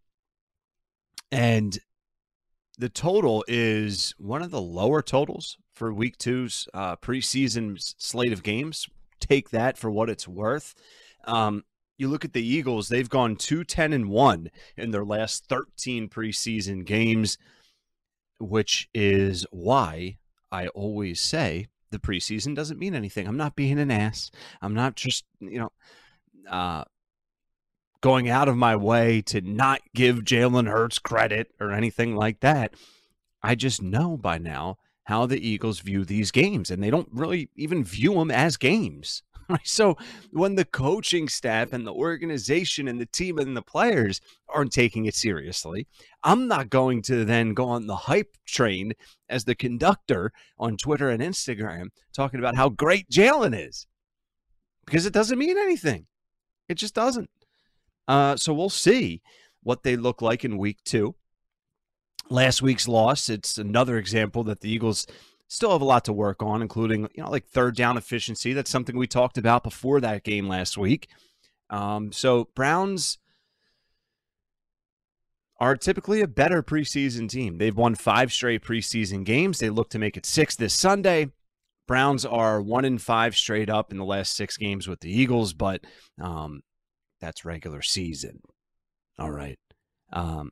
And 1.31 1.77
the 2.77 2.89
total 2.89 3.43
is 3.47 4.13
one 4.17 4.41
of 4.41 4.51
the 4.51 4.61
lower 4.61 5.01
totals 5.01 5.57
for 5.73 5.93
week 5.93 6.17
two's 6.17 6.67
uh, 6.73 6.95
preseason 6.97 7.77
slate 7.97 8.33
of 8.33 8.43
games. 8.43 8.87
Take 9.19 9.49
that 9.51 9.77
for 9.77 9.89
what 9.89 10.09
it's 10.09 10.27
worth. 10.27 10.75
Um, 11.25 11.63
you 11.97 12.07
look 12.07 12.25
at 12.25 12.33
the 12.33 12.45
Eagles, 12.45 12.89
they've 12.89 13.09
gone 13.09 13.35
2 13.35 13.63
10 13.63 13.93
and 13.93 14.09
1 14.09 14.49
in 14.77 14.91
their 14.91 15.05
last 15.05 15.45
13 15.47 16.09
preseason 16.09 16.85
games, 16.85 17.37
which 18.39 18.89
is 18.93 19.45
why 19.51 20.17
I 20.51 20.67
always 20.67 21.21
say 21.21 21.67
the 21.91 21.99
preseason 21.99 22.55
doesn't 22.55 22.79
mean 22.79 22.95
anything. 22.95 23.27
I'm 23.27 23.37
not 23.37 23.55
being 23.55 23.79
an 23.79 23.91
ass. 23.91 24.31
I'm 24.61 24.73
not 24.73 24.95
just, 24.95 25.25
you 25.39 25.59
know, 25.59 25.71
uh, 26.49 26.83
going 28.01 28.29
out 28.29 28.47
of 28.47 28.57
my 28.57 28.75
way 28.75 29.21
to 29.21 29.41
not 29.41 29.81
give 29.93 30.17
Jalen 30.17 30.69
Hurts 30.69 30.99
credit 30.99 31.51
or 31.59 31.71
anything 31.71 32.15
like 32.15 32.41
that. 32.41 32.75
I 33.41 33.55
just 33.55 33.81
know 33.81 34.17
by 34.17 34.37
now 34.37 34.77
how 35.05 35.25
the 35.25 35.39
Eagles 35.39 35.79
view 35.79 36.03
these 36.03 36.31
games, 36.31 36.69
and 36.69 36.83
they 36.83 36.89
don't 36.89 37.09
really 37.11 37.49
even 37.55 37.83
view 37.83 38.15
them 38.15 38.31
as 38.31 38.57
games. 38.57 39.23
So 39.63 39.97
when 40.31 40.55
the 40.55 40.65
coaching 40.65 41.27
staff 41.27 41.73
and 41.73 41.85
the 41.85 41.93
organization 41.93 42.87
and 42.87 42.99
the 42.99 43.05
team 43.05 43.37
and 43.37 43.55
the 43.55 43.61
players 43.61 44.21
aren't 44.49 44.71
taking 44.71 45.05
it 45.05 45.15
seriously, 45.15 45.87
I'm 46.23 46.47
not 46.47 46.69
going 46.69 47.01
to 47.03 47.25
then 47.25 47.53
go 47.53 47.67
on 47.67 47.87
the 47.87 47.95
hype 47.95 48.35
train 48.45 48.93
as 49.29 49.43
the 49.43 49.55
conductor 49.55 50.31
on 50.57 50.77
Twitter 50.77 51.09
and 51.09 51.21
Instagram 51.21 51.87
talking 52.13 52.39
about 52.39 52.55
how 52.55 52.69
great 52.69 53.09
Jalen 53.09 53.67
is 53.67 53.87
because 54.85 55.05
it 55.05 55.13
doesn't 55.13 55.39
mean 55.39 55.57
anything. 55.57 56.05
It 56.69 56.75
just 56.75 56.95
doesn't. 56.95 57.29
Uh, 58.07 58.35
so 58.35 58.53
we'll 58.53 58.69
see 58.69 59.21
what 59.63 59.83
they 59.83 59.95
look 59.95 60.21
like 60.21 60.45
in 60.45 60.57
week 60.57 60.77
two. 60.85 61.15
Last 62.29 62.61
week's 62.61 62.87
loss, 62.87 63.29
it's 63.29 63.57
another 63.57 63.97
example 63.97 64.43
that 64.45 64.61
the 64.61 64.69
Eagles 64.69 65.05
still 65.55 65.71
have 65.71 65.81
a 65.81 65.85
lot 65.85 66.05
to 66.05 66.13
work 66.13 66.43
on, 66.43 66.61
including 66.61 67.09
you 67.15 67.23
know 67.23 67.31
like 67.31 67.47
third 67.47 67.75
down 67.75 67.97
efficiency. 67.97 68.53
That's 68.53 68.69
something 68.69 68.97
we 68.97 69.07
talked 69.07 69.37
about 69.37 69.63
before 69.63 70.01
that 70.01 70.23
game 70.23 70.47
last 70.47 70.77
week. 70.77 71.07
Um, 71.69 72.11
so 72.11 72.49
Browns 72.55 73.17
are 75.59 75.75
typically 75.75 76.21
a 76.21 76.27
better 76.27 76.61
preseason 76.61 77.29
team. 77.29 77.57
They've 77.57 77.75
won 77.75 77.95
five 77.95 78.33
straight 78.33 78.63
preseason 78.63 79.23
games. 79.23 79.59
They 79.59 79.69
look 79.69 79.89
to 79.91 79.99
make 79.99 80.17
it 80.17 80.25
six 80.25 80.55
this 80.55 80.73
Sunday. 80.73 81.31
Browns 81.87 82.25
are 82.25 82.61
one 82.61 82.83
in 82.83 82.97
five 82.97 83.35
straight 83.35 83.69
up 83.69 83.91
in 83.91 83.97
the 83.97 84.05
last 84.05 84.35
six 84.35 84.57
games 84.57 84.87
with 84.87 84.99
the 84.99 85.11
Eagles, 85.11 85.53
but 85.53 85.85
um, 86.19 86.61
that's 87.21 87.45
regular 87.45 87.81
season. 87.81 88.41
All 89.17 89.31
right. 89.31 89.59
Um, 90.11 90.51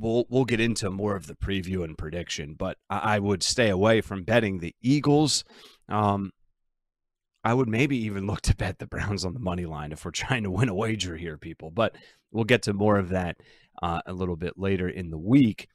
we'll 0.00 0.24
we'll 0.28 0.44
get 0.44 0.60
into 0.60 0.90
more 0.90 1.16
of 1.16 1.26
the 1.26 1.34
preview 1.34 1.84
and 1.84 1.96
prediction, 1.96 2.54
but 2.58 2.78
I, 2.88 3.16
I 3.16 3.18
would 3.18 3.42
stay 3.42 3.68
away 3.68 4.00
from 4.00 4.24
betting 4.24 4.58
the 4.58 4.74
Eagles. 4.82 5.44
Um, 5.88 6.32
I 7.44 7.54
would 7.54 7.68
maybe 7.68 7.96
even 7.98 8.26
look 8.26 8.42
to 8.42 8.56
bet 8.56 8.78
the 8.78 8.86
Browns 8.86 9.24
on 9.24 9.34
the 9.34 9.40
money 9.40 9.66
line 9.66 9.92
if 9.92 10.04
we're 10.04 10.10
trying 10.10 10.42
to 10.44 10.50
win 10.50 10.68
a 10.68 10.74
wager 10.74 11.16
here, 11.16 11.38
people. 11.38 11.70
But 11.70 11.96
we'll 12.30 12.44
get 12.44 12.62
to 12.62 12.72
more 12.72 12.98
of 12.98 13.10
that 13.10 13.36
uh, 13.82 14.00
a 14.06 14.12
little 14.12 14.36
bit 14.36 14.54
later 14.58 14.88
in 14.88 15.10
the 15.10 15.18
week. 15.18 15.68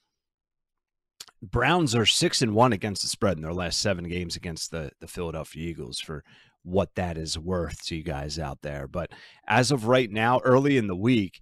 Browns 1.42 1.94
are 1.94 2.06
six 2.06 2.42
and 2.42 2.56
one 2.56 2.74
against 2.74 3.02
the 3.02 3.08
spread 3.08 3.38
in 3.38 3.44
their 3.44 3.54
last 3.54 3.80
seven 3.80 4.08
games 4.08 4.36
against 4.36 4.72
the 4.72 4.92
the 5.00 5.08
Philadelphia 5.08 5.70
Eagles 5.70 6.00
for 6.00 6.24
what 6.64 6.96
that 6.96 7.18
is 7.18 7.38
worth 7.38 7.86
to 7.86 7.96
you 7.96 8.04
guys 8.04 8.40
out 8.40 8.62
there. 8.64 8.88
But 8.88 9.12
as 9.48 9.70
of 9.70 9.86
right 9.86 10.10
now, 10.10 10.40
early 10.44 10.78
in 10.78 10.88
the 10.88 10.96
week, 10.96 11.42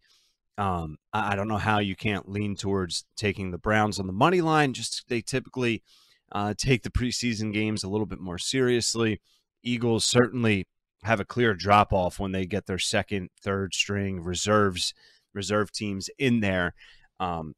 um, 0.58 0.98
I, 1.12 1.36
don't 1.36 1.48
know 1.48 1.58
how 1.58 1.80
you 1.80 1.96
can't 1.96 2.30
lean 2.30 2.56
towards 2.56 3.06
taking 3.16 3.52
the 3.52 3.58
Browns 3.58 4.00
on 4.00 4.08
the 4.08 4.14
money 4.14 4.42
line. 4.42 4.74
Just 4.74 5.08
they 5.08 5.22
typically 5.22 5.82
uh, 6.32 6.54
take 6.56 6.84
the 6.84 6.92
preseason 6.92 7.52
games 7.52 7.84
a 7.84 7.90
little 7.90 8.06
bit 8.06 8.20
more 8.20 8.38
seriously. 8.38 9.20
Eagles 9.64 10.06
certainly 10.06 10.68
have 11.04 11.20
a 11.20 11.26
clear 11.26 11.54
drop 11.54 11.92
off 11.92 12.20
when 12.20 12.32
they 12.32 12.46
get 12.46 12.66
their 12.68 12.80
second, 12.80 13.30
third 13.42 13.74
string 13.74 14.22
reserves, 14.22 14.94
reserve 15.34 15.72
teams 15.72 16.10
in 16.20 16.40
there, 16.40 16.74
um, 17.20 17.56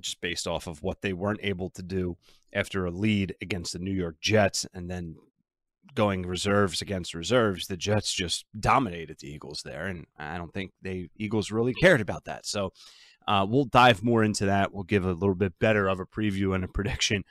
just 0.00 0.20
based 0.20 0.46
off 0.46 0.66
of 0.66 0.82
what 0.82 1.02
they 1.02 1.12
weren't 1.12 1.40
able 1.42 1.70
to 1.70 1.82
do 1.82 2.16
after 2.54 2.86
a 2.86 2.90
lead 2.90 3.34
against 3.40 3.72
the 3.72 3.78
New 3.78 3.92
York 3.92 4.16
Jets, 4.20 4.66
and 4.72 4.90
then 4.90 5.16
going 5.94 6.26
reserves 6.26 6.82
against 6.82 7.14
reserves, 7.14 7.66
the 7.66 7.76
Jets 7.76 8.12
just 8.12 8.44
dominated 8.58 9.18
the 9.18 9.28
Eagles 9.28 9.62
there, 9.64 9.86
and 9.86 10.06
I 10.18 10.38
don't 10.38 10.52
think 10.52 10.72
the 10.82 11.08
Eagles 11.16 11.50
really 11.50 11.74
cared 11.74 12.00
about 12.00 12.24
that. 12.24 12.46
So 12.46 12.72
uh, 13.26 13.46
we'll 13.48 13.66
dive 13.66 14.02
more 14.02 14.24
into 14.24 14.46
that. 14.46 14.72
We'll 14.72 14.84
give 14.84 15.04
a 15.04 15.12
little 15.12 15.34
bit 15.34 15.58
better 15.58 15.88
of 15.88 16.00
a 16.00 16.06
preview 16.06 16.54
and 16.54 16.64
a 16.64 16.68
prediction 16.68 17.24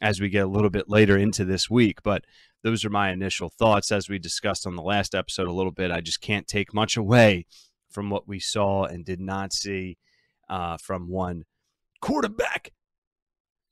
as 0.00 0.20
we 0.20 0.28
get 0.28 0.44
a 0.44 0.48
little 0.48 0.70
bit 0.70 0.88
later 0.88 1.16
into 1.16 1.44
this 1.44 1.68
week. 1.68 2.02
But 2.02 2.24
those 2.62 2.84
are 2.84 2.90
my 2.90 3.10
initial 3.10 3.48
thoughts 3.48 3.92
as 3.92 4.08
we 4.08 4.18
discussed 4.18 4.66
on 4.66 4.76
the 4.76 4.82
last 4.82 5.14
episode 5.14 5.48
a 5.48 5.52
little 5.52 5.72
bit. 5.72 5.90
I 5.90 6.00
just 6.00 6.20
can't 6.20 6.46
take 6.46 6.74
much 6.74 6.96
away 6.96 7.46
from 7.90 8.10
what 8.10 8.28
we 8.28 8.38
saw 8.40 8.84
and 8.84 9.04
did 9.04 9.20
not 9.20 9.52
see 9.52 9.96
uh, 10.48 10.76
from 10.76 11.08
one 11.08 11.44
quarterback, 12.00 12.72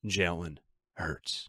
Jalen 0.05 0.59
Hurts. 0.95 1.49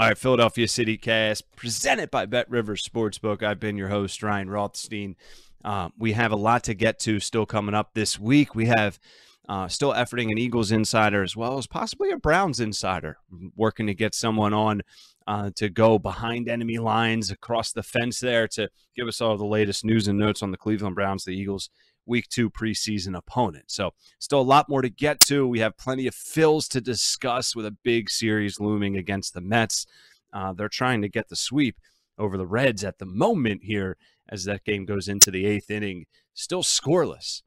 All 0.00 0.06
right, 0.06 0.16
Philadelphia 0.16 0.66
City 0.66 0.96
Cast, 0.96 1.54
presented 1.56 2.10
by 2.10 2.24
Bet 2.24 2.48
Rivers 2.48 2.82
Sportsbook. 2.88 3.42
I've 3.42 3.60
been 3.60 3.76
your 3.76 3.90
host, 3.90 4.22
Ryan 4.22 4.48
Rothstein. 4.48 5.14
Uh, 5.62 5.90
we 5.98 6.12
have 6.12 6.32
a 6.32 6.36
lot 6.36 6.64
to 6.64 6.74
get 6.74 6.98
to 7.00 7.20
still 7.20 7.44
coming 7.44 7.74
up 7.74 7.92
this 7.92 8.18
week. 8.18 8.54
We 8.54 8.64
have 8.64 8.98
uh, 9.46 9.68
still 9.68 9.92
efforting 9.92 10.30
an 10.30 10.38
Eagles 10.38 10.72
insider 10.72 11.22
as 11.22 11.36
well 11.36 11.58
as 11.58 11.66
possibly 11.66 12.12
a 12.12 12.16
Browns 12.16 12.60
insider, 12.60 13.18
working 13.56 13.88
to 13.88 13.94
get 13.94 14.14
someone 14.14 14.54
on 14.54 14.80
uh, 15.26 15.50
to 15.56 15.68
go 15.68 15.98
behind 15.98 16.48
enemy 16.48 16.78
lines 16.78 17.30
across 17.30 17.72
the 17.72 17.82
fence 17.82 18.20
there 18.20 18.48
to 18.48 18.70
give 18.96 19.06
us 19.06 19.20
all 19.20 19.36
the 19.36 19.44
latest 19.44 19.84
news 19.84 20.08
and 20.08 20.18
notes 20.18 20.42
on 20.42 20.50
the 20.50 20.56
Cleveland 20.56 20.94
Browns, 20.94 21.24
the 21.24 21.32
Eagles' 21.32 21.68
week 22.10 22.28
two 22.28 22.50
preseason 22.50 23.16
opponent. 23.16 23.64
So, 23.68 23.92
still 24.18 24.40
a 24.40 24.42
lot 24.42 24.68
more 24.68 24.82
to 24.82 24.90
get 24.90 25.20
to. 25.20 25.48
We 25.48 25.60
have 25.60 25.78
plenty 25.78 26.06
of 26.06 26.14
Phils 26.14 26.68
to 26.70 26.82
discuss 26.82 27.56
with 27.56 27.64
a 27.64 27.76
big 27.82 28.10
series 28.10 28.60
looming 28.60 28.96
against 28.96 29.32
the 29.32 29.40
Mets. 29.40 29.86
Uh, 30.32 30.52
they're 30.52 30.68
trying 30.68 31.00
to 31.00 31.08
get 31.08 31.28
the 31.28 31.36
sweep 31.36 31.80
over 32.18 32.36
the 32.36 32.46
Reds 32.46 32.84
at 32.84 32.98
the 32.98 33.06
moment 33.06 33.64
here 33.64 33.96
as 34.28 34.44
that 34.44 34.64
game 34.64 34.84
goes 34.84 35.08
into 35.08 35.30
the 35.30 35.46
eighth 35.46 35.70
inning, 35.70 36.06
still 36.34 36.62
scoreless. 36.62 37.42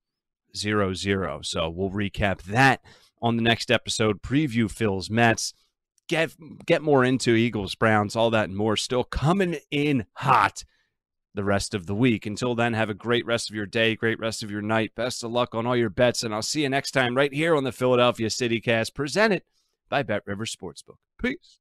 0 0.56 0.94
0. 0.94 1.42
So 1.44 1.70
we'll 1.70 1.90
recap 1.90 2.44
that 2.44 2.82
on 3.22 3.36
the 3.38 3.42
next 3.42 3.72
episode. 3.72 4.22
Preview 4.22 4.66
Phils 4.66 5.10
Mets. 5.10 5.54
Get 6.08 6.34
get 6.66 6.82
more 6.82 7.06
into 7.06 7.34
Eagles, 7.36 7.76
Browns, 7.76 8.16
all 8.16 8.30
that 8.32 8.50
and 8.50 8.58
more. 8.58 8.76
Still 8.76 9.04
coming 9.04 9.58
in 9.72 10.06
hot 10.14 10.64
the 11.34 11.44
rest 11.44 11.74
of 11.74 11.86
the 11.88 11.96
week. 11.96 12.26
Until 12.26 12.56
then, 12.56 12.74
have 12.74 12.90
a 12.90 12.94
great 12.94 13.26
rest 13.26 13.50
of 13.50 13.56
your 13.56 13.66
day, 13.66 13.96
great 13.96 14.20
rest 14.20 14.44
of 14.44 14.52
your 14.52 14.62
night. 14.62 14.94
Best 14.96 15.24
of 15.24 15.32
luck 15.32 15.56
on 15.56 15.66
all 15.66 15.76
your 15.76 15.90
bets, 15.90 16.24
and 16.24 16.34
I'll 16.34 16.42
see 16.42 16.64
you 16.64 16.70
next 16.70 16.92
time 16.92 17.16
right 17.16 17.34
here 17.34 17.56
on 17.56 17.64
the 17.64 17.72
Philadelphia 17.72 18.30
City 18.30 18.62
Cast, 18.62 18.94
presented 18.94 19.44
by 19.90 20.04
Bet 20.04 20.24
River 20.26 20.46
Sportsbook. 20.46 20.98
Peace. 21.22 21.58